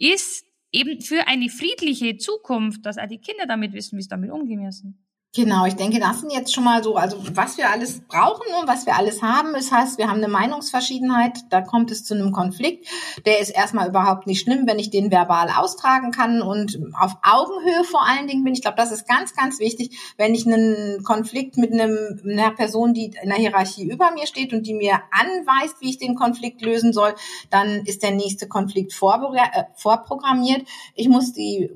ist, 0.00 0.44
eben 0.72 1.00
für 1.00 1.26
eine 1.26 1.48
friedliche 1.48 2.16
Zukunft, 2.16 2.84
dass 2.86 2.98
auch 2.98 3.08
die 3.08 3.18
Kinder 3.18 3.46
damit 3.46 3.72
wissen, 3.72 3.98
wie 3.98 4.02
sie 4.02 4.08
damit 4.08 4.30
umgehen 4.30 4.62
müssen. 4.62 5.04
Genau, 5.32 5.64
ich 5.64 5.76
denke, 5.76 6.00
das 6.00 6.22
sind 6.22 6.32
jetzt 6.32 6.52
schon 6.52 6.64
mal 6.64 6.82
so, 6.82 6.96
also 6.96 7.16
was 7.36 7.56
wir 7.56 7.70
alles 7.70 8.00
brauchen 8.00 8.52
und 8.60 8.66
was 8.66 8.84
wir 8.84 8.96
alles 8.96 9.22
haben. 9.22 9.52
Das 9.52 9.70
heißt, 9.70 9.96
wir 9.96 10.08
haben 10.08 10.16
eine 10.16 10.26
Meinungsverschiedenheit, 10.26 11.38
da 11.50 11.60
kommt 11.60 11.92
es 11.92 12.02
zu 12.02 12.14
einem 12.14 12.32
Konflikt. 12.32 12.88
Der 13.26 13.38
ist 13.38 13.50
erstmal 13.50 13.88
überhaupt 13.88 14.26
nicht 14.26 14.40
schlimm, 14.40 14.66
wenn 14.66 14.80
ich 14.80 14.90
den 14.90 15.12
verbal 15.12 15.50
austragen 15.56 16.10
kann 16.10 16.42
und 16.42 16.80
auf 16.98 17.12
Augenhöhe 17.22 17.84
vor 17.84 18.04
allen 18.04 18.26
Dingen 18.26 18.42
bin. 18.42 18.54
Ich 18.54 18.62
glaube, 18.62 18.76
das 18.76 18.90
ist 18.90 19.06
ganz, 19.06 19.36
ganz 19.36 19.60
wichtig, 19.60 19.96
wenn 20.16 20.34
ich 20.34 20.48
einen 20.48 21.04
Konflikt 21.04 21.56
mit 21.58 21.72
einem, 21.72 22.20
einer 22.24 22.50
Person, 22.50 22.92
die 22.92 23.12
in 23.22 23.28
der 23.28 23.38
Hierarchie 23.38 23.88
über 23.88 24.10
mir 24.10 24.26
steht 24.26 24.52
und 24.52 24.66
die 24.66 24.74
mir 24.74 25.00
anweist, 25.12 25.76
wie 25.80 25.90
ich 25.90 25.98
den 25.98 26.16
Konflikt 26.16 26.60
lösen 26.60 26.92
soll, 26.92 27.14
dann 27.50 27.84
ist 27.84 28.02
der 28.02 28.10
nächste 28.10 28.48
Konflikt 28.48 28.92
äh, 28.92 29.62
vorprogrammiert. 29.76 30.66
Ich 30.96 31.08
muss 31.08 31.32
die 31.32 31.70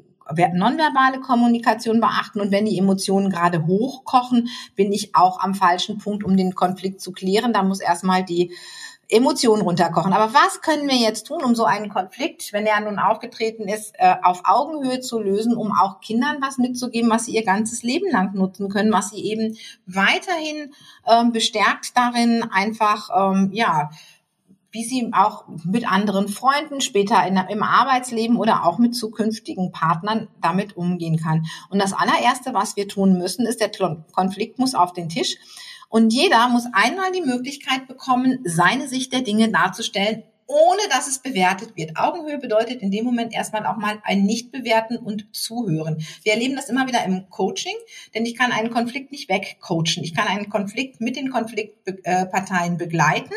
nonverbale 0.55 1.21
Kommunikation 1.21 2.01
beachten 2.01 2.41
und 2.41 2.51
wenn 2.51 2.65
die 2.65 2.79
Emotionen 2.79 3.31
gerade 3.31 3.67
hochkochen, 3.67 4.49
bin 4.75 4.93
ich 4.93 5.15
auch 5.15 5.41
am 5.41 5.55
falschen 5.55 5.99
Punkt, 5.99 6.25
um 6.25 6.37
den 6.37 6.55
Konflikt 6.55 7.01
zu 7.01 7.13
klären. 7.13 7.53
Da 7.53 7.63
muss 7.63 7.81
erstmal 7.81 8.25
die 8.25 8.53
Emotionen 9.09 9.63
runterkochen. 9.63 10.13
Aber 10.13 10.33
was 10.33 10.63
können 10.63 10.89
wir 10.89 10.97
jetzt 10.97 11.27
tun, 11.27 11.45
um 11.45 11.55
so 11.55 11.65
einen 11.65 11.89
Konflikt, 11.89 12.53
wenn 12.53 12.67
er 12.67 12.81
nun 12.81 12.99
aufgetreten 12.99 13.69
ist, 13.69 13.95
äh, 13.99 14.15
auf 14.23 14.43
Augenhöhe 14.45 15.01
zu 15.01 15.21
lösen, 15.21 15.57
um 15.57 15.73
auch 15.73 16.01
Kindern 16.01 16.39
was 16.41 16.59
mitzugeben, 16.59 17.11
was 17.11 17.27
sie 17.27 17.35
ihr 17.35 17.45
ganzes 17.45 17.83
Leben 17.83 18.11
lang 18.11 18.35
nutzen 18.35 18.69
können, 18.69 18.93
was 18.93 19.11
sie 19.11 19.23
eben 19.25 19.57
weiterhin 19.87 20.73
ähm, 21.07 21.33
bestärkt 21.33 21.97
darin, 21.97 22.45
einfach 22.51 23.11
ähm, 23.15 23.51
ja 23.53 23.91
wie 24.75 24.83
sie 24.85 25.09
auch 25.13 25.45
mit 25.65 25.91
anderen 25.91 26.27
Freunden 26.27 26.81
später 26.81 27.25
in, 27.27 27.37
im 27.37 27.63
Arbeitsleben 27.63 28.37
oder 28.37 28.67
auch 28.67 28.79
mit 28.79 28.97
zukünftigen 28.97 29.71
Partnern 29.71 30.27
damit 30.43 30.77
umgehen 30.77 31.17
kann. 31.17 31.47
Und 31.71 31.81
das 31.81 31.93
allererste, 31.93 32.55
was 32.55 32.77
wir 32.77 32.89
tun 32.89 33.17
müssen, 33.17 33.47
ist, 33.47 33.61
der 33.61 33.71
Konflikt 34.13 34.59
muss 34.59 34.75
auf 34.75 34.93
den 34.93 35.09
Tisch. 35.09 35.37
Und 35.89 36.13
jeder 36.13 36.49
muss 36.49 36.65
einmal 36.73 37.13
die 37.13 37.21
Möglichkeit 37.21 37.87
bekommen, 37.87 38.41
seine 38.43 38.89
Sicht 38.89 39.13
der 39.13 39.21
Dinge 39.21 39.49
darzustellen, 39.49 40.25
ohne 40.47 40.83
dass 40.91 41.09
es 41.09 41.19
bewertet 41.19 41.77
wird. 41.77 41.97
Augenhöhe 41.97 42.39
bedeutet 42.39 42.83
in 42.83 42.91
dem 42.91 43.05
Moment 43.05 43.35
erstmal 43.35 43.67
auch 43.67 43.77
mal 43.77 43.99
ein 44.03 44.25
Nicht-Bewerten 44.25 44.97
und 44.97 45.35
Zuhören. 45.35 46.05
Wir 46.23 46.33
erleben 46.33 46.57
das 46.57 46.69
immer 46.69 46.87
wieder 46.87 47.05
im 47.05 47.29
Coaching, 47.31 47.75
denn 48.15 48.27
ich 48.27 48.37
kann 48.37 48.53
einen 48.53 48.71
Konflikt 48.71 49.13
nicht 49.13 49.29
wegcoachen. 49.29 50.03
Ich 50.03 50.15
kann 50.15 50.29
einen 50.29 50.51
Konflikt 50.51 51.01
mit 51.01 51.17
den 51.17 51.31
Konfliktparteien 51.31 52.77
begleiten, 52.77 53.35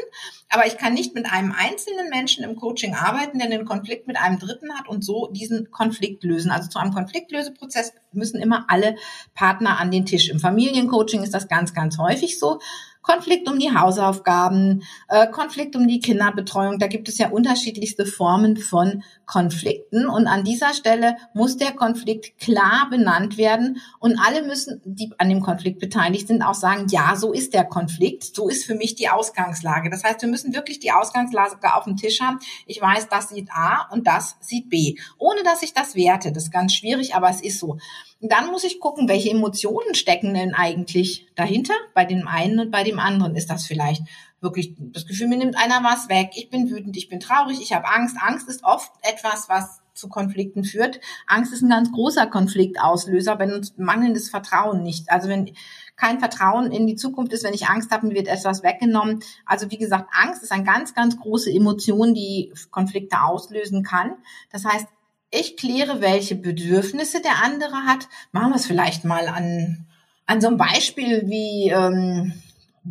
aber 0.50 0.66
ich 0.66 0.78
kann 0.78 0.94
nicht 0.94 1.16
mit 1.16 1.26
einem 1.32 1.54
einzelnen 1.58 2.10
Menschen 2.10 2.44
im 2.44 2.56
Coaching 2.56 2.94
arbeiten, 2.94 3.40
der 3.40 3.48
einen 3.48 3.66
Konflikt 3.66 4.08
mit 4.08 4.18
einem 4.18 4.40
Dritten 4.40 4.74
hat 4.78 4.88
und 4.88 5.04
so 5.04 5.28
diesen 5.28 5.72
Konflikt 5.72 6.24
lösen. 6.24 6.52
Also 6.52 6.70
zu 6.70 6.80
einem 6.80 6.94
Konfliktlöseprozess 6.94 7.94
müssen 8.12 8.42
immer 8.42 8.66
alle 8.68 8.96
Partner 9.34 9.80
an 9.80 9.92
den 9.92 10.06
Tisch. 10.06 10.30
Im 10.30 10.40
Familiencoaching 10.40 11.24
ist 11.24 11.34
das 11.34 11.48
ganz, 11.48 11.74
ganz 11.74 11.98
häufig 11.98 12.40
so. 12.40 12.60
Konflikt 13.08 13.50
um 13.50 13.58
die 13.58 13.74
Hausaufgaben, 13.74 14.84
äh, 15.08 15.28
Konflikt 15.28 15.78
um 15.78 15.88
die 15.88 16.02
Kinderbetreuung. 16.02 16.78
Da 16.78 16.88
gibt 16.88 17.08
es 17.08 17.18
ja 17.18 17.30
unterschiedlichste 17.30 18.06
Formen 18.06 18.58
von 18.58 19.02
Konflikten. 19.26 20.08
Und 20.10 20.28
an 20.28 20.44
dieser 20.44 20.74
Stelle 20.74 21.16
muss 21.34 21.56
der 21.56 21.72
Konflikt 21.72 22.38
klar 22.38 22.88
benannt 22.90 23.38
werden. 23.38 23.78
Und 24.00 24.20
alle 24.20 24.46
müssen, 24.46 24.82
die 24.84 25.14
an 25.20 25.30
dem 25.30 25.42
Konflikt 25.42 25.80
beteiligt 25.80 26.28
sind, 26.28 26.42
auch 26.42 26.54
sagen, 26.54 26.88
ja, 26.90 27.16
so 27.16 27.32
ist 27.32 27.54
der 27.54 27.64
Konflikt. 27.64 28.36
So 28.36 28.50
ist 28.50 28.66
für 28.66 28.76
mich 28.76 28.96
die 28.96 29.08
Ausgangslage. 29.08 29.90
Das 29.90 30.04
heißt, 30.04 30.22
wir 30.22 30.30
müssen 30.30 30.54
wirklich 30.54 30.80
die 30.80 30.92
Ausgangslage 30.92 31.76
auf 31.76 31.86
dem 31.86 31.96
Tisch 31.96 32.20
haben. 32.20 32.40
Ich 32.66 32.82
weiß, 32.82 33.08
das 33.08 33.30
sieht 33.30 33.50
A 33.54 33.88
und 33.90 34.06
das 34.06 34.36
sieht 34.42 34.70
B. 34.70 34.96
Ohne 35.18 35.44
dass 35.44 35.64
ich 35.64 35.74
das 35.74 35.96
werte. 35.96 36.34
Das 36.34 36.44
ist 36.44 36.52
ganz 36.52 36.74
schwierig, 36.74 37.16
aber 37.16 37.30
es 37.30 37.40
ist 37.40 37.60
so. 37.60 37.78
Und 38.20 38.32
dann 38.32 38.48
muss 38.48 38.64
ich 38.64 38.80
gucken, 38.80 39.08
welche 39.08 39.30
Emotionen 39.30 39.94
stecken 39.94 40.34
denn 40.34 40.54
eigentlich 40.54 41.28
dahinter, 41.36 41.74
bei 41.94 42.06
dem 42.06 42.28
einen 42.28 42.60
und 42.60 42.72
bei 42.72 42.84
dem 42.84 43.00
anderen. 43.00 43.36
Ist 43.36 43.50
das 43.50 43.66
vielleicht 43.66 44.04
wirklich 44.42 44.76
das 44.78 45.06
Gefühl, 45.06 45.28
mir 45.28 45.38
nimmt 45.38 45.58
einer 45.58 45.84
was 45.84 46.10
weg, 46.10 46.32
ich 46.36 46.50
bin 46.50 46.70
wütend, 46.70 46.96
ich 46.98 47.10
bin 47.10 47.20
traurig, 47.20 47.60
ich 47.62 47.74
habe 47.74 47.88
Angst. 47.88 48.18
Angst 48.20 48.48
ist 48.48 48.64
oft 48.64 48.92
etwas, 49.02 49.50
was 49.50 49.82
zu 49.94 50.10
Konflikten 50.10 50.64
führt. 50.64 51.00
Angst 51.26 51.52
ist 51.52 51.64
ein 51.64 51.70
ganz 51.70 51.92
großer 51.92 52.28
Konfliktauslöser, 52.28 53.40
wenn 53.40 53.52
uns 53.52 53.78
mangelndes 53.78 54.30
Vertrauen 54.30 54.84
nicht, 54.84 55.10
also 55.10 55.28
wenn 55.28 55.52
kein 55.96 56.20
Vertrauen 56.20 56.72
in 56.72 56.86
die 56.86 56.96
Zukunft 56.96 57.34
ist, 57.34 57.44
wenn 57.44 57.56
ich 57.56 57.68
Angst 57.68 57.90
habe, 57.90 58.06
mir 58.06 58.14
wird 58.14 58.28
etwas 58.28 58.62
weggenommen. 58.62 59.24
Also 59.48 59.72
wie 59.72 59.80
gesagt, 59.80 60.10
Angst 60.12 60.44
ist 60.44 60.52
eine 60.52 60.64
ganz, 60.64 60.94
ganz 60.94 61.18
große 61.18 61.52
Emotion, 61.52 62.14
die 62.14 62.54
Konflikte 62.70 63.24
auslösen 63.24 63.82
kann. 63.82 64.14
Das 64.52 64.64
heißt, 64.64 64.88
ich 65.32 65.58
kläre, 65.58 66.02
welche 66.02 66.36
Bedürfnisse 66.36 67.22
der 67.22 67.44
andere 67.44 67.86
hat. 67.86 68.08
Machen 68.32 68.52
wir 68.52 68.56
es 68.56 68.66
vielleicht 68.66 69.04
mal 69.04 69.28
an, 69.28 69.88
an 70.26 70.42
so 70.42 70.48
einem 70.48 70.58
Beispiel 70.58 71.24
wie, 71.28 71.70
ähm, 71.70 72.34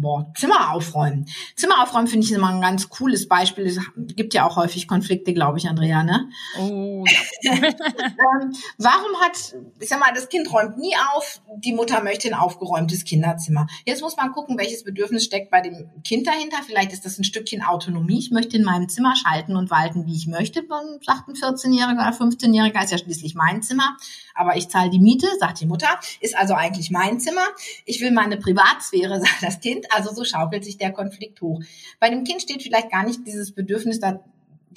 boah, 0.01 0.33
Zimmer 0.37 0.73
aufräumen. 0.73 1.27
Zimmer 1.57 1.83
aufräumen 1.83 2.07
finde 2.07 2.27
ich 2.27 2.33
immer 2.33 2.49
ein 2.49 2.61
ganz 2.61 2.89
cooles 2.89 3.29
Beispiel. 3.29 3.67
Es 3.67 3.79
gibt 3.97 4.35
ja 4.35 4.47
auch 4.47 4.57
häufig 4.57 4.87
Konflikte, 4.87 5.33
glaube 5.35 5.59
ich, 5.59 5.69
Andrea, 5.69 6.03
ne? 6.03 6.29
Oh, 6.59 7.05
ja. 7.43 7.53
ähm, 7.53 8.55
warum 8.79 9.21
hat, 9.21 9.55
ich 9.81 9.89
sag 9.89 10.01
mal, 10.01 10.13
das 10.15 10.29
Kind 10.29 10.53
räumt 10.53 10.79
nie 10.79 10.95
auf, 11.15 11.41
die 11.59 11.73
Mutter 11.73 12.03
möchte 12.03 12.29
ein 12.29 12.35
aufgeräumtes 12.35 13.05
Kinderzimmer. 13.05 13.67
Jetzt 13.85 14.03
muss 14.03 14.17
man 14.17 14.33
gucken, 14.33 14.59
welches 14.59 14.85
Bedürfnis 14.85 15.25
steckt 15.25 15.51
bei 15.51 15.61
dem 15.61 15.91
Kind 16.05 16.27
dahinter. 16.27 16.59
Vielleicht 16.67 16.93
ist 16.93 17.05
das 17.05 17.19
ein 17.19 17.25
Stückchen 17.25 17.63
Autonomie. 17.63 18.19
Ich 18.19 18.31
möchte 18.31 18.57
in 18.57 18.65
meinem 18.65 18.89
Zimmer 18.89 19.15
schalten 19.17 19.57
und 19.57 19.71
walten, 19.71 20.07
wie 20.07 20.17
ich 20.17 20.27
möchte, 20.27 20.63
sagt 21.03 21.29
ein 21.29 21.35
14-Jähriger 21.35 21.95
oder 21.95 22.11
15-Jähriger, 22.11 22.85
ist 22.85 22.93
ja 22.93 22.99
schließlich 22.99 23.35
mein 23.35 23.63
Zimmer 23.63 23.97
aber 24.37 24.57
ich 24.57 24.69
zahle 24.69 24.91
die 24.91 25.01
Miete, 25.01 25.27
sagt 25.41 25.61
die 25.61 25.67
Mutter, 25.67 25.99
ist 26.21 26.37
also 26.37 26.55
eigentlich 26.55 26.91
mein 26.91 27.19
Zimmer. 27.19 27.47
Ich 27.85 28.01
will 28.01 28.11
meine 28.11 28.37
Privatsphäre, 28.37 29.21
sagt 29.21 29.43
das 29.43 29.61
Kind. 29.61 29.87
Also 29.91 30.15
so 30.15 30.25
schaukelt 30.25 30.65
sich 30.65 30.79
der 30.79 30.93
Konflikt 30.93 31.41
hoch. 31.41 31.61
Bei 31.99 32.11
dem 32.11 32.25
Kind 32.25 32.43
steht 32.43 32.63
vielleicht 32.63 32.91
gar 32.91 33.05
nicht 33.05 33.27
dieses 33.27 33.53
Bedürfnis 33.53 34.01
da 34.01 34.21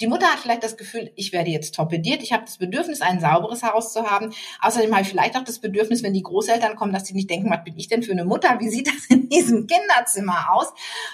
die 0.00 0.06
Mutter 0.06 0.26
hat 0.26 0.38
vielleicht 0.38 0.64
das 0.64 0.76
Gefühl, 0.76 1.10
ich 1.14 1.32
werde 1.32 1.50
jetzt 1.50 1.74
torpediert, 1.74 2.22
ich 2.22 2.32
habe 2.32 2.44
das 2.44 2.56
Bedürfnis, 2.56 3.02
ein 3.02 3.20
sauberes 3.20 3.62
Haus 3.62 3.92
zu 3.92 4.10
haben. 4.10 4.32
Außerdem 4.60 4.92
habe 4.92 5.02
ich 5.02 5.08
vielleicht 5.08 5.36
auch 5.36 5.44
das 5.44 5.58
Bedürfnis, 5.58 6.02
wenn 6.02 6.14
die 6.14 6.22
Großeltern 6.22 6.76
kommen, 6.76 6.92
dass 6.92 7.06
sie 7.06 7.14
nicht 7.14 7.28
denken, 7.28 7.50
was 7.50 7.64
bin 7.64 7.76
ich 7.76 7.88
denn 7.88 8.02
für 8.02 8.12
eine 8.12 8.24
Mutter? 8.24 8.58
Wie 8.60 8.70
sieht 8.70 8.86
das 8.86 9.06
in 9.08 9.28
diesem 9.28 9.66
Kinderzimmer 9.66 10.52
aus? 10.52 10.72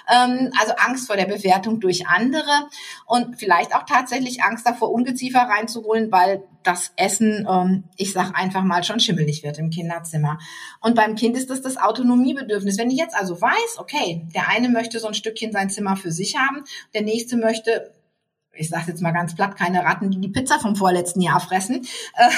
Ähm, 0.09 0.51
also 0.59 0.73
Angst 0.77 1.07
vor 1.07 1.17
der 1.17 1.25
Bewertung 1.25 1.79
durch 1.79 2.07
andere 2.07 2.69
und 3.05 3.37
vielleicht 3.37 3.75
auch 3.75 3.83
tatsächlich 3.83 4.41
Angst 4.43 4.65
davor, 4.65 4.91
Ungeziefer 4.91 5.41
reinzuholen, 5.41 6.11
weil 6.11 6.43
das 6.63 6.91
Essen, 6.95 7.47
ähm, 7.49 7.83
ich 7.97 8.13
sag 8.13 8.37
einfach 8.37 8.63
mal, 8.63 8.83
schon 8.83 8.99
schimmelig 8.99 9.43
wird 9.43 9.57
im 9.57 9.69
Kinderzimmer. 9.69 10.39
Und 10.81 10.95
beim 10.95 11.15
Kind 11.15 11.35
ist 11.37 11.49
das 11.49 11.61
das 11.61 11.77
Autonomiebedürfnis. 11.77 12.77
Wenn 12.77 12.91
ich 12.91 12.97
jetzt 12.97 13.15
also 13.15 13.41
weiß, 13.41 13.77
okay, 13.79 14.25
der 14.33 14.49
eine 14.49 14.69
möchte 14.69 14.99
so 14.99 15.07
ein 15.07 15.13
Stückchen 15.13 15.51
sein 15.51 15.69
Zimmer 15.69 15.95
für 15.95 16.11
sich 16.11 16.37
haben, 16.37 16.63
der 16.93 17.01
nächste 17.01 17.37
möchte 17.37 17.96
ich 18.57 18.69
sage 18.69 18.85
jetzt 18.87 19.01
mal 19.01 19.11
ganz 19.11 19.35
platt, 19.35 19.55
keine 19.55 19.83
Ratten, 19.83 20.11
die 20.11 20.19
die 20.19 20.29
Pizza 20.29 20.59
vom 20.59 20.75
vorletzten 20.75 21.21
Jahr 21.21 21.39
fressen, 21.39 21.87
äh, 22.15 22.29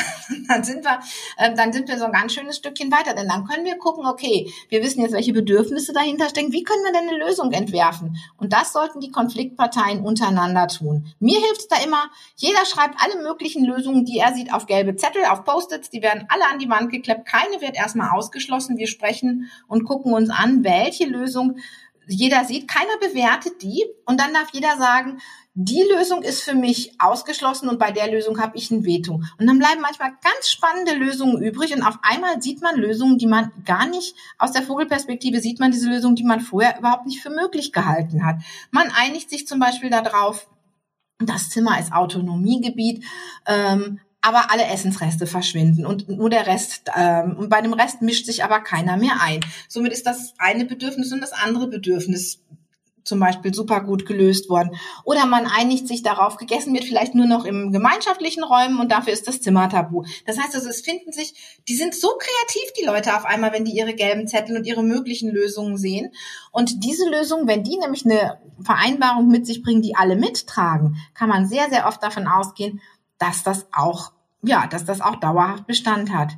dann 0.47 0.63
sind 0.63 0.83
wir, 0.83 0.99
äh, 1.37 1.53
dann 1.55 1.73
sind 1.73 1.87
wir 1.87 1.97
so 1.97 2.05
ein 2.05 2.11
ganz 2.11 2.33
schönes 2.33 2.57
Stückchen 2.57 2.91
weiter. 2.91 3.13
Denn 3.13 3.27
dann 3.27 3.45
können 3.45 3.65
wir 3.65 3.77
gucken, 3.77 4.05
okay, 4.05 4.51
wir 4.69 4.83
wissen 4.83 5.01
jetzt, 5.01 5.13
welche 5.13 5.33
Bedürfnisse 5.33 5.93
dahinter 5.93 6.29
stecken. 6.29 6.51
Wie 6.51 6.63
können 6.63 6.83
wir 6.83 6.91
denn 6.91 7.09
eine 7.09 7.17
Lösung 7.17 7.51
entwerfen? 7.51 8.17
Und 8.37 8.53
das 8.53 8.73
sollten 8.73 8.99
die 8.99 9.11
Konfliktparteien 9.11 10.01
untereinander 10.01 10.67
tun. 10.67 11.13
Mir 11.19 11.39
hilft 11.39 11.61
es 11.61 11.67
da 11.67 11.77
immer, 11.83 12.09
jeder 12.35 12.65
schreibt 12.65 12.95
alle 12.99 13.21
möglichen 13.23 13.65
Lösungen, 13.65 14.05
die 14.05 14.19
er 14.19 14.33
sieht, 14.33 14.53
auf 14.53 14.65
gelbe 14.65 14.95
Zettel, 14.95 15.25
auf 15.25 15.43
Post-its, 15.43 15.89
die 15.89 16.01
werden 16.01 16.25
alle 16.29 16.45
an 16.51 16.59
die 16.59 16.69
Wand 16.69 16.91
geklebt. 16.91 17.25
Keine 17.25 17.61
wird 17.61 17.75
erstmal 17.75 18.11
ausgeschlossen. 18.11 18.77
Wir 18.77 18.87
sprechen 18.87 19.49
und 19.67 19.85
gucken 19.85 20.13
uns 20.13 20.29
an, 20.29 20.63
welche 20.63 21.05
Lösung 21.05 21.57
jeder 22.09 22.43
sieht, 22.43 22.67
keiner 22.67 22.97
bewertet 22.99 23.61
die 23.61 23.85
und 24.05 24.19
dann 24.19 24.33
darf 24.33 24.49
jeder 24.51 24.77
sagen, 24.77 25.19
die 25.61 25.83
Lösung 25.93 26.23
ist 26.23 26.41
für 26.41 26.55
mich 26.55 26.93
ausgeschlossen 26.99 27.67
und 27.67 27.79
bei 27.79 27.91
der 27.91 28.09
Lösung 28.09 28.39
habe 28.39 28.55
ich 28.55 28.71
ein 28.71 28.85
Veto. 28.85 29.15
Und 29.37 29.45
dann 29.45 29.59
bleiben 29.59 29.81
manchmal 29.81 30.11
ganz 30.23 30.49
spannende 30.49 30.93
Lösungen 30.93 31.43
übrig 31.43 31.75
und 31.75 31.83
auf 31.83 31.99
einmal 32.01 32.41
sieht 32.41 32.61
man 32.61 32.77
Lösungen, 32.77 33.17
die 33.17 33.27
man 33.27 33.51
gar 33.65 33.85
nicht 33.85 34.15
aus 34.37 34.53
der 34.53 34.63
Vogelperspektive 34.63 35.41
sieht 35.41 35.59
man 35.59 35.71
diese 35.71 35.89
Lösung, 35.89 36.15
die 36.15 36.23
man 36.23 36.39
vorher 36.39 36.79
überhaupt 36.79 37.07
nicht 37.07 37.21
für 37.21 37.29
möglich 37.29 37.73
gehalten 37.73 38.25
hat. 38.25 38.37
Man 38.71 38.89
einigt 38.95 39.29
sich 39.29 39.47
zum 39.47 39.59
Beispiel 39.59 39.89
darauf, 39.89 40.47
das 41.17 41.49
Zimmer 41.49 41.77
ist 41.77 41.91
Autonomiegebiet. 41.91 43.03
Ähm, 43.45 43.99
aber 44.21 44.51
alle 44.51 44.65
Essensreste 44.65 45.27
verschwinden 45.27 45.85
und 45.85 46.09
nur 46.09 46.29
der 46.29 46.45
Rest, 46.45 46.89
ähm, 46.93 47.37
und 47.37 47.49
bei 47.49 47.61
dem 47.61 47.71
Rest 47.71 48.01
mischt 48.01 48.25
sich 48.25 48.43
aber 48.43 48.59
keiner 48.59 48.97
mehr 48.97 49.21
ein. 49.21 49.39
Somit 49.69 49.93
ist 49.93 50.05
das 50.05 50.33
eine 50.37 50.65
Bedürfnis 50.65 51.13
und 51.13 51.21
das 51.21 51.31
andere 51.31 51.67
Bedürfnis 51.67 52.41
zum 53.03 53.19
Beispiel 53.19 53.53
super 53.53 53.81
gut 53.81 54.05
gelöst 54.05 54.49
worden. 54.49 54.75
Oder 55.03 55.25
man 55.25 55.45
einigt 55.45 55.87
sich 55.87 56.03
darauf, 56.03 56.37
gegessen 56.37 56.73
wird 56.73 56.85
vielleicht 56.85 57.15
nur 57.15 57.25
noch 57.25 57.45
im 57.45 57.71
gemeinschaftlichen 57.71 58.43
Räumen 58.43 58.79
und 58.79 58.91
dafür 58.91 59.13
ist 59.13 59.27
das 59.27 59.41
Zimmer 59.41 59.69
tabu. 59.69 60.03
Das 60.25 60.39
heißt 60.39 60.55
also, 60.55 60.69
es 60.69 60.81
finden 60.81 61.11
sich, 61.11 61.59
die 61.67 61.75
sind 61.75 61.95
so 61.95 62.09
kreativ, 62.09 62.73
die 62.79 62.85
Leute 62.85 63.15
auf 63.15 63.25
einmal, 63.25 63.53
wenn 63.53 63.65
die 63.65 63.75
ihre 63.75 63.93
gelben 63.93 64.27
Zettel 64.27 64.57
und 64.57 64.65
ihre 64.65 64.83
möglichen 64.83 65.29
Lösungen 65.29 65.77
sehen. 65.77 66.11
Und 66.51 66.83
diese 66.83 67.09
Lösung, 67.09 67.47
wenn 67.47 67.63
die 67.63 67.77
nämlich 67.77 68.05
eine 68.05 68.39
Vereinbarung 68.61 69.27
mit 69.27 69.45
sich 69.45 69.61
bringen, 69.63 69.81
die 69.81 69.95
alle 69.95 70.15
mittragen, 70.15 70.97
kann 71.13 71.29
man 71.29 71.47
sehr, 71.47 71.69
sehr 71.69 71.87
oft 71.87 72.03
davon 72.03 72.27
ausgehen, 72.27 72.81
dass 73.17 73.43
das 73.43 73.67
auch, 73.71 74.11
ja, 74.41 74.67
dass 74.67 74.85
das 74.85 75.01
auch 75.01 75.17
dauerhaft 75.17 75.67
Bestand 75.67 76.13
hat. 76.13 76.31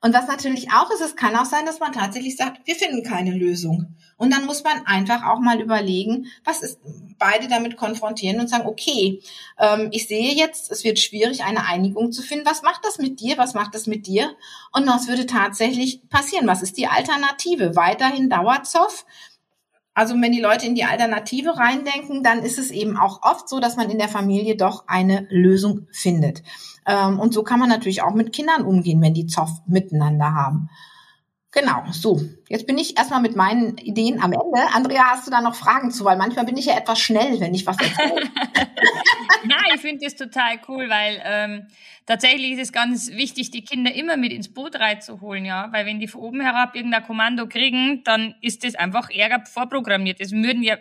Und 0.00 0.14
was 0.14 0.28
natürlich 0.28 0.70
auch 0.70 0.90
ist, 0.92 1.00
es 1.00 1.16
kann 1.16 1.34
auch 1.34 1.44
sein, 1.44 1.66
dass 1.66 1.80
man 1.80 1.92
tatsächlich 1.92 2.36
sagt, 2.36 2.66
wir 2.66 2.76
finden 2.76 3.02
keine 3.02 3.32
Lösung. 3.32 3.96
Und 4.16 4.32
dann 4.32 4.46
muss 4.46 4.62
man 4.62 4.86
einfach 4.86 5.24
auch 5.24 5.40
mal 5.40 5.60
überlegen, 5.60 6.26
was 6.44 6.62
ist, 6.62 6.78
beide 7.18 7.48
damit 7.48 7.76
konfrontieren 7.76 8.40
und 8.40 8.48
sagen, 8.48 8.66
okay, 8.66 9.20
ähm, 9.58 9.88
ich 9.90 10.06
sehe 10.06 10.34
jetzt, 10.34 10.70
es 10.70 10.84
wird 10.84 11.00
schwierig, 11.00 11.42
eine 11.42 11.66
Einigung 11.66 12.12
zu 12.12 12.22
finden. 12.22 12.46
Was 12.46 12.62
macht 12.62 12.84
das 12.84 12.98
mit 12.98 13.20
dir? 13.20 13.38
Was 13.38 13.54
macht 13.54 13.74
das 13.74 13.86
mit 13.86 14.06
dir? 14.06 14.36
Und 14.72 14.86
was 14.86 15.08
würde 15.08 15.26
tatsächlich 15.26 16.08
passieren? 16.08 16.46
Was 16.46 16.62
ist 16.62 16.76
die 16.78 16.86
Alternative? 16.86 17.74
Weiterhin 17.74 18.30
Dauerzoff? 18.30 19.04
Also 19.98 20.14
wenn 20.14 20.30
die 20.30 20.40
Leute 20.40 20.64
in 20.64 20.76
die 20.76 20.84
Alternative 20.84 21.58
reindenken, 21.58 22.22
dann 22.22 22.44
ist 22.44 22.56
es 22.56 22.70
eben 22.70 22.96
auch 22.96 23.20
oft 23.24 23.48
so, 23.48 23.58
dass 23.58 23.74
man 23.74 23.90
in 23.90 23.98
der 23.98 24.06
Familie 24.06 24.56
doch 24.56 24.84
eine 24.86 25.26
Lösung 25.28 25.88
findet. 25.90 26.44
Ähm, 26.86 27.18
und 27.18 27.34
so 27.34 27.42
kann 27.42 27.58
man 27.58 27.68
natürlich 27.68 28.02
auch 28.02 28.14
mit 28.14 28.32
Kindern 28.32 28.62
umgehen, 28.62 29.02
wenn 29.02 29.12
die 29.12 29.26
Zoff 29.26 29.50
miteinander 29.66 30.34
haben. 30.34 30.70
Genau, 31.52 31.82
so. 31.92 32.20
Jetzt 32.48 32.66
bin 32.66 32.76
ich 32.76 32.98
erstmal 32.98 33.22
mit 33.22 33.34
meinen 33.34 33.78
Ideen 33.78 34.20
am 34.20 34.32
Ende. 34.32 34.60
Andrea, 34.74 35.04
hast 35.12 35.26
du 35.26 35.30
da 35.30 35.40
noch 35.40 35.54
Fragen 35.54 35.90
zu? 35.90 36.04
Weil 36.04 36.18
manchmal 36.18 36.44
bin 36.44 36.58
ich 36.58 36.66
ja 36.66 36.76
etwas 36.76 37.00
schnell, 37.00 37.40
wenn 37.40 37.54
ich 37.54 37.66
was 37.66 37.78
erzähle. 37.78 38.20
Nein, 39.44 39.64
ich 39.74 39.80
finde 39.80 40.04
das 40.04 40.14
total 40.14 40.60
cool, 40.68 40.90
weil 40.90 41.22
ähm, 41.24 41.66
tatsächlich 42.04 42.52
ist 42.52 42.60
es 42.60 42.72
ganz 42.72 43.12
wichtig, 43.12 43.50
die 43.50 43.64
Kinder 43.64 43.94
immer 43.94 44.18
mit 44.18 44.32
ins 44.32 44.52
Boot 44.52 44.76
reinzuholen, 44.76 45.46
ja. 45.46 45.68
Weil 45.72 45.86
wenn 45.86 46.00
die 46.00 46.08
von 46.08 46.20
oben 46.20 46.40
herab 46.42 46.74
irgendein 46.74 47.04
Kommando 47.04 47.46
kriegen, 47.46 48.02
dann 48.04 48.34
ist 48.42 48.62
das 48.62 48.74
einfach 48.74 49.08
Ärger 49.08 49.44
vorprogrammiert. 49.46 50.20
Das 50.20 50.32
würden 50.32 50.60
wir, 50.60 50.78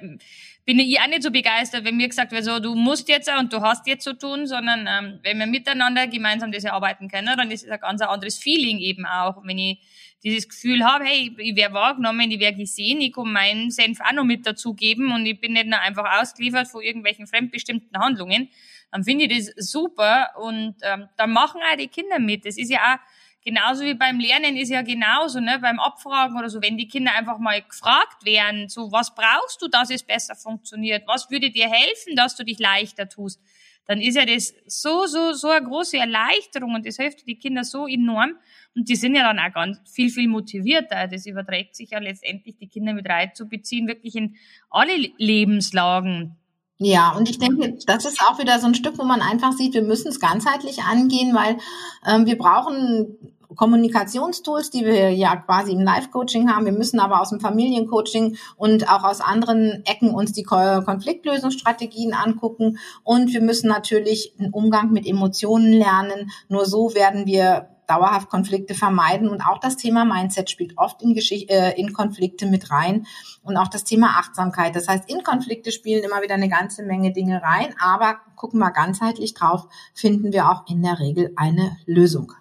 bin 0.66 0.80
ich 0.80 1.00
auch 1.00 1.08
nicht 1.08 1.24
so 1.24 1.32
begeistert, 1.32 1.86
wenn 1.86 1.96
mir 1.96 2.10
gesagt 2.10 2.34
wird, 2.34 2.44
so, 2.44 2.60
du 2.60 2.76
musst 2.76 3.08
jetzt 3.08 3.32
und 3.40 3.54
du 3.54 3.62
hast 3.62 3.88
jetzt 3.88 4.04
zu 4.04 4.12
so 4.12 4.18
tun, 4.18 4.48
sondern 4.48 4.86
ähm, 4.86 5.20
wenn 5.24 5.38
wir 5.40 5.48
miteinander 5.48 6.08
gemeinsam 6.08 6.52
das 6.52 6.66
erarbeiten 6.66 7.08
können, 7.08 7.38
dann 7.38 7.52
ist 7.52 7.64
es 7.64 7.70
ein 7.70 7.80
ganz 7.80 8.02
anderes 8.02 8.38
Feeling 8.38 8.80
eben 8.80 9.06
auch, 9.06 9.38
wenn 9.46 9.58
ich 9.58 9.80
dieses 10.24 10.50
Gefühl 10.50 10.84
habe, 10.84 11.06
hey, 11.06 11.36
ich 11.38 11.56
werde 11.56 11.76
wahrgenommen, 11.76 12.32
ich 12.32 12.40
werde 12.40 12.58
gesehen, 12.58 13.02
ich 13.02 13.14
kann 13.14 13.32
meinen 13.32 13.70
Senf 13.72 14.00
auch 14.02 14.14
noch 14.14 14.24
mit 14.24 14.46
dazugeben 14.46 15.12
und 15.12 15.26
ich 15.26 15.40
bin 15.40 15.54
nicht 15.54 15.68
nur 15.68 15.80
einfach 15.80 16.22
ausgeliefert 16.22 16.68
von 16.68 16.82
irgendwelchen 16.82 17.28
fremdbestimmten 17.28 17.98
Handlungen, 18.00 18.50
dann 18.92 19.04
finde 19.04 19.26
ich 19.26 19.46
das 19.46 19.70
super 19.70 20.32
und 20.42 20.76
ähm, 20.82 21.08
dann 21.18 21.32
machen 21.32 21.62
auch 21.62 21.78
die 21.78 21.88
Kinder 21.88 22.20
mit. 22.20 22.46
Das 22.46 22.58
ist 22.58 22.72
ja 22.72 22.96
auch 22.96 23.00
genauso 23.44 23.84
wie 23.84 23.94
beim 23.94 24.20
Lernen 24.20 24.58
ist 24.58 24.70
ja 24.70 24.82
genauso, 24.82 25.40
ne, 25.40 25.60
beim 25.60 25.80
Abfragen 25.80 26.38
oder 26.38 26.50
so, 26.50 26.62
wenn 26.62 26.78
die 26.78 26.88
Kinder 26.88 27.14
einfach 27.16 27.38
mal 27.38 27.62
gefragt 27.62 28.26
werden, 28.26 28.68
so, 28.68 28.92
was 28.92 29.16
brauchst 29.16 29.62
du, 29.62 29.70
dass 29.70 29.90
es 29.90 30.04
besser 30.04 30.36
funktioniert? 30.36 31.08
Was 31.08 31.30
würde 31.30 31.50
dir 31.50 31.70
helfen, 31.70 32.16
dass 32.16 32.36
du 32.36 32.44
dich 32.44 32.60
leichter 32.60 33.08
tust? 33.08 33.42
Dann 33.88 34.02
ist 34.02 34.16
ja 34.16 34.26
das 34.26 34.54
so, 34.68 35.06
so, 35.06 35.34
so 35.34 35.48
eine 35.50 35.66
große 35.66 35.98
Erleichterung 35.98 36.76
und 36.76 36.86
das 36.86 36.98
hilft 36.98 37.26
die 37.26 37.40
Kinder 37.40 37.64
so 37.64 37.88
enorm. 37.88 38.34
Und 38.76 38.90
die 38.90 38.96
sind 38.96 39.16
ja 39.16 39.24
dann 39.24 39.40
auch 39.40 39.54
ganz 39.54 39.80
viel, 39.90 40.10
viel 40.10 40.28
motivierter. 40.28 41.08
Das 41.08 41.26
überträgt 41.26 41.76
sich 41.76 41.92
ja 41.92 42.00
letztendlich, 42.00 42.58
die 42.58 42.68
Kinder 42.68 42.94
mit 42.94 43.10
reinzubeziehen, 43.10 43.88
wirklich 43.88 44.16
in 44.16 44.36
alle 44.70 44.96
Lebenslagen. 45.18 46.36
Ja, 46.80 47.12
und 47.18 47.28
ich 47.28 47.40
denke, 47.40 47.76
das 47.88 48.06
ist 48.06 48.22
auch 48.22 48.38
wieder 48.38 48.60
so 48.60 48.68
ein 48.68 48.76
Stück, 48.76 49.00
wo 49.00 49.04
man 49.04 49.22
einfach 49.22 49.52
sieht, 49.54 49.74
wir 49.74 49.82
müssen 49.82 50.10
es 50.10 50.20
ganzheitlich 50.20 50.84
angehen, 50.84 51.34
weil 51.34 51.58
ähm, 52.06 52.28
wir 52.28 52.38
brauchen 52.38 53.18
Kommunikationstools, 53.56 54.70
die 54.72 54.86
wir 54.86 55.12
ja 55.12 55.36
quasi 55.36 55.72
im 55.72 55.82
Live-Coaching 55.82 56.50
haben. 56.50 56.66
Wir 56.66 56.74
müssen 56.74 57.00
aber 57.00 57.22
aus 57.22 57.30
dem 57.30 57.40
Familiencoaching 57.40 58.38
und 58.56 58.90
auch 58.90 59.04
aus 59.04 59.22
anderen 59.22 59.84
Ecken 59.86 60.14
uns 60.14 60.34
die 60.34 60.44
Konfliktlösungsstrategien 60.44 62.14
angucken. 62.14 62.78
Und 63.04 63.34
wir 63.34 63.42
müssen 63.42 63.68
natürlich 63.68 64.34
einen 64.40 64.52
Umgang 64.52 64.92
mit 64.92 65.08
Emotionen 65.08 65.72
lernen. 65.72 66.30
Nur 66.50 66.66
so 66.66 66.94
werden 66.94 67.26
wir 67.26 67.70
dauerhaft 67.88 68.30
Konflikte 68.30 68.76
vermeiden. 68.76 69.30
Und 69.30 69.42
auch 69.42 69.60
das 69.60 69.78
Thema 69.78 70.06
Mindset 70.06 70.50
spielt 70.50 70.78
oft 70.78 71.02
in, 71.02 71.14
Geschichte, 71.14 71.54
äh, 71.54 71.80
in 71.80 71.94
Konflikte 71.94 72.46
mit 72.46 72.70
rein. 72.70 73.06
Und 73.44 73.58
auch 73.58 73.70
das 73.70 73.86
Thema 73.86 74.20
Achtsamkeit. 74.20 74.76
Das 74.76 74.88
heißt, 74.88 75.10
in 75.10 75.24
Konflikte 75.24 75.72
spielen 75.72 76.04
immer 76.04 76.22
wieder 76.22 76.36
eine 76.36 76.50
ganze 76.50 76.84
Menge 76.84 77.14
Dinge 77.14 77.42
rein. 77.42 77.74
Aber 77.80 78.18
gucken 78.36 78.60
wir 78.60 78.72
ganzheitlich 78.72 79.34
drauf, 79.34 79.68
finden 79.94 80.34
wir 80.34 80.50
auch 80.50 80.68
in 80.68 80.84
der 80.84 81.00
Regel 81.00 81.32
eine 81.38 81.78
Lösung. 81.86 82.34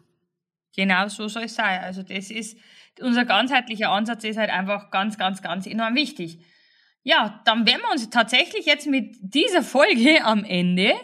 Genau 0.77 1.09
so 1.09 1.29
soll 1.29 1.45
es 1.45 1.55
sein. 1.55 1.83
Also 1.83 2.03
das 2.03 2.31
ist, 2.31 2.59
unser 3.01 3.25
ganzheitlicher 3.25 3.91
Ansatz 3.91 4.25
ist 4.25 4.37
halt 4.37 4.51
einfach 4.51 4.91
ganz, 4.91 5.19
ganz, 5.19 5.43
ganz 5.43 5.67
enorm 5.67 5.95
wichtig. 5.95 6.39
Ja, 7.03 7.41
dann 7.45 7.67
wären 7.67 7.81
wir 7.81 7.91
uns 7.93 8.11
tatsächlich 8.11 8.67
jetzt 8.67 8.87
mit 8.87 9.17
dieser 9.21 9.63
Folge 9.63 10.21
am 10.25 10.45
Ende. 10.45 10.95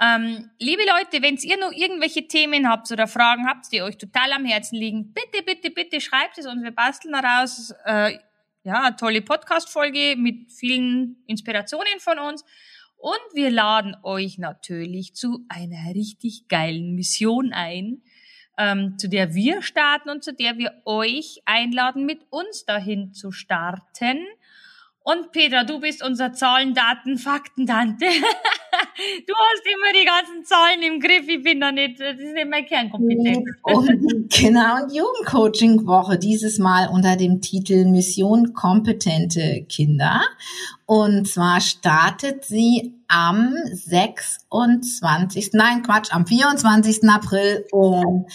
Ähm, 0.00 0.50
liebe 0.58 0.82
Leute, 0.82 1.22
wenn 1.22 1.36
ihr 1.36 1.58
noch 1.58 1.70
irgendwelche 1.72 2.26
Themen 2.26 2.68
habt 2.68 2.90
oder 2.90 3.06
Fragen 3.06 3.46
habt, 3.46 3.70
die 3.72 3.82
euch 3.82 3.98
total 3.98 4.32
am 4.32 4.44
Herzen 4.44 4.76
liegen, 4.76 5.12
bitte, 5.12 5.44
bitte, 5.44 5.70
bitte 5.70 6.00
schreibt 6.00 6.38
es 6.38 6.46
uns. 6.46 6.62
Wir 6.62 6.72
basteln 6.72 7.12
daraus 7.12 7.72
äh, 7.84 8.18
ja, 8.64 8.82
eine 8.82 8.96
tolle 8.96 9.22
Podcast-Folge 9.22 10.16
mit 10.16 10.52
vielen 10.52 11.22
Inspirationen 11.26 12.00
von 12.00 12.18
uns. 12.18 12.44
Und 12.96 13.20
wir 13.34 13.50
laden 13.50 13.96
euch 14.04 14.38
natürlich 14.38 15.14
zu 15.14 15.44
einer 15.48 15.94
richtig 15.94 16.46
geilen 16.48 16.94
Mission 16.94 17.52
ein, 17.52 18.02
ähm, 18.58 18.98
zu 18.98 19.08
der 19.08 19.34
wir 19.34 19.62
starten 19.62 20.10
und 20.10 20.22
zu 20.22 20.32
der 20.32 20.58
wir 20.58 20.72
euch 20.84 21.42
einladen, 21.44 22.04
mit 22.06 22.20
uns 22.30 22.64
dahin 22.64 23.12
zu 23.12 23.32
starten. 23.32 24.18
Und 25.04 25.32
Peter, 25.32 25.64
du 25.64 25.80
bist 25.80 26.04
unser 26.04 26.32
Zahlen, 26.32 26.74
Daten, 26.74 27.18
Fakten-Tante. 27.18 28.06
du 29.26 29.34
hast 29.34 29.66
immer 29.66 29.92
die 29.98 30.04
ganzen 30.04 30.44
Zahlen 30.44 30.80
im 30.82 31.00
Griff. 31.00 31.26
Ich 31.26 31.42
bin 31.42 31.60
da 31.60 31.72
nicht, 31.72 31.98
das 32.00 32.16
ist 32.18 32.32
nicht 32.32 32.48
meine 32.48 32.64
Kernkompetenz. 32.66 33.50
Und, 33.62 34.30
genau, 34.30 34.82
und 34.82 34.94
Jugendcoaching-Woche 34.94 36.18
dieses 36.18 36.58
Mal 36.58 36.88
unter 36.88 37.16
dem 37.16 37.40
Titel 37.40 37.86
Mission 37.86 38.52
kompetente 38.54 39.64
Kinder. 39.68 40.20
Und 40.86 41.26
zwar 41.26 41.60
startet 41.60 42.44
sie 42.44 42.94
am 43.08 43.54
26. 43.72 45.50
Nein, 45.54 45.82
Quatsch, 45.82 46.12
am 46.12 46.26
24. 46.26 47.08
April 47.08 47.64
um 47.72 48.26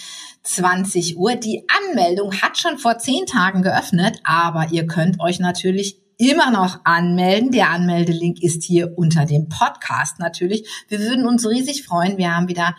20 0.42 1.16
Uhr. 1.16 1.36
Die 1.36 1.64
Anmeldung 1.88 2.32
hat 2.42 2.58
schon 2.58 2.76
vor 2.78 2.98
zehn 2.98 3.24
Tagen 3.26 3.62
geöffnet, 3.62 4.20
aber 4.24 4.66
ihr 4.70 4.86
könnt 4.86 5.20
euch 5.20 5.40
natürlich 5.40 5.98
immer 6.18 6.50
noch 6.50 6.80
anmelden. 6.84 7.50
Der 7.52 7.70
Anmeldelink 7.70 8.42
ist 8.42 8.64
hier 8.64 8.98
unter 8.98 9.24
dem 9.24 9.48
Podcast 9.48 10.18
natürlich. 10.18 10.68
Wir 10.88 10.98
würden 10.98 11.26
uns 11.26 11.48
riesig 11.48 11.84
freuen. 11.84 12.18
Wir 12.18 12.36
haben 12.36 12.48
wieder 12.48 12.74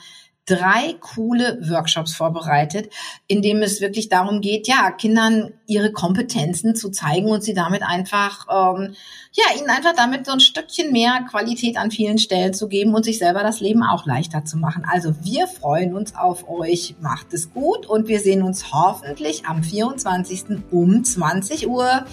drei 0.50 0.96
coole 1.00 1.60
Workshops 1.70 2.16
vorbereitet, 2.16 2.92
in 3.28 3.42
dem 3.42 3.62
es 3.62 3.82
wirklich 3.82 4.10
darum 4.10 4.42
geht, 4.42 4.68
ja, 4.68 4.90
Kindern 4.92 5.52
ihre 5.68 5.92
Kompetenzen 5.92 6.76
zu 6.76 6.90
zeigen 6.90 7.30
und 7.30 7.44
sie 7.44 7.54
damit 7.54 7.84
einfach, 7.84 8.48
ähm, 8.50 8.96
ja, 9.32 9.60
ihnen 9.60 9.70
einfach 9.70 9.94
damit 9.96 10.26
so 10.26 10.32
ein 10.32 10.40
Stückchen 10.40 10.92
mehr 10.92 11.24
Qualität 11.30 11.78
an 11.78 11.92
vielen 11.92 12.18
Stellen 12.18 12.54
zu 12.54 12.68
geben 12.68 12.96
und 12.96 13.06
sich 13.06 13.20
selber 13.20 13.44
das 13.44 13.60
Leben 13.60 13.84
auch 13.84 14.08
leichter 14.08 14.44
zu 14.44 14.58
machen. 14.58 14.86
Also 14.92 15.14
wir 15.22 15.48
freuen 15.48 15.94
uns 15.96 16.16
auf 16.16 16.50
euch. 16.50 16.96
Macht 17.00 17.34
es 17.34 17.54
gut 17.54 17.86
und 17.86 18.08
wir 18.08 18.20
sehen 18.20 18.42
uns 18.42 18.74
hoffentlich 18.74 19.46
am 19.46 19.62
24. 19.62 20.46
um 20.72 21.04
20 21.04 21.68
Uhr. 21.68 22.06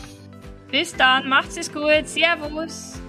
Bis 0.79 0.93
dann, 0.93 1.27
macht's 1.27 1.57
es 1.57 1.73
gut. 1.73 2.07
Servus. 2.07 3.01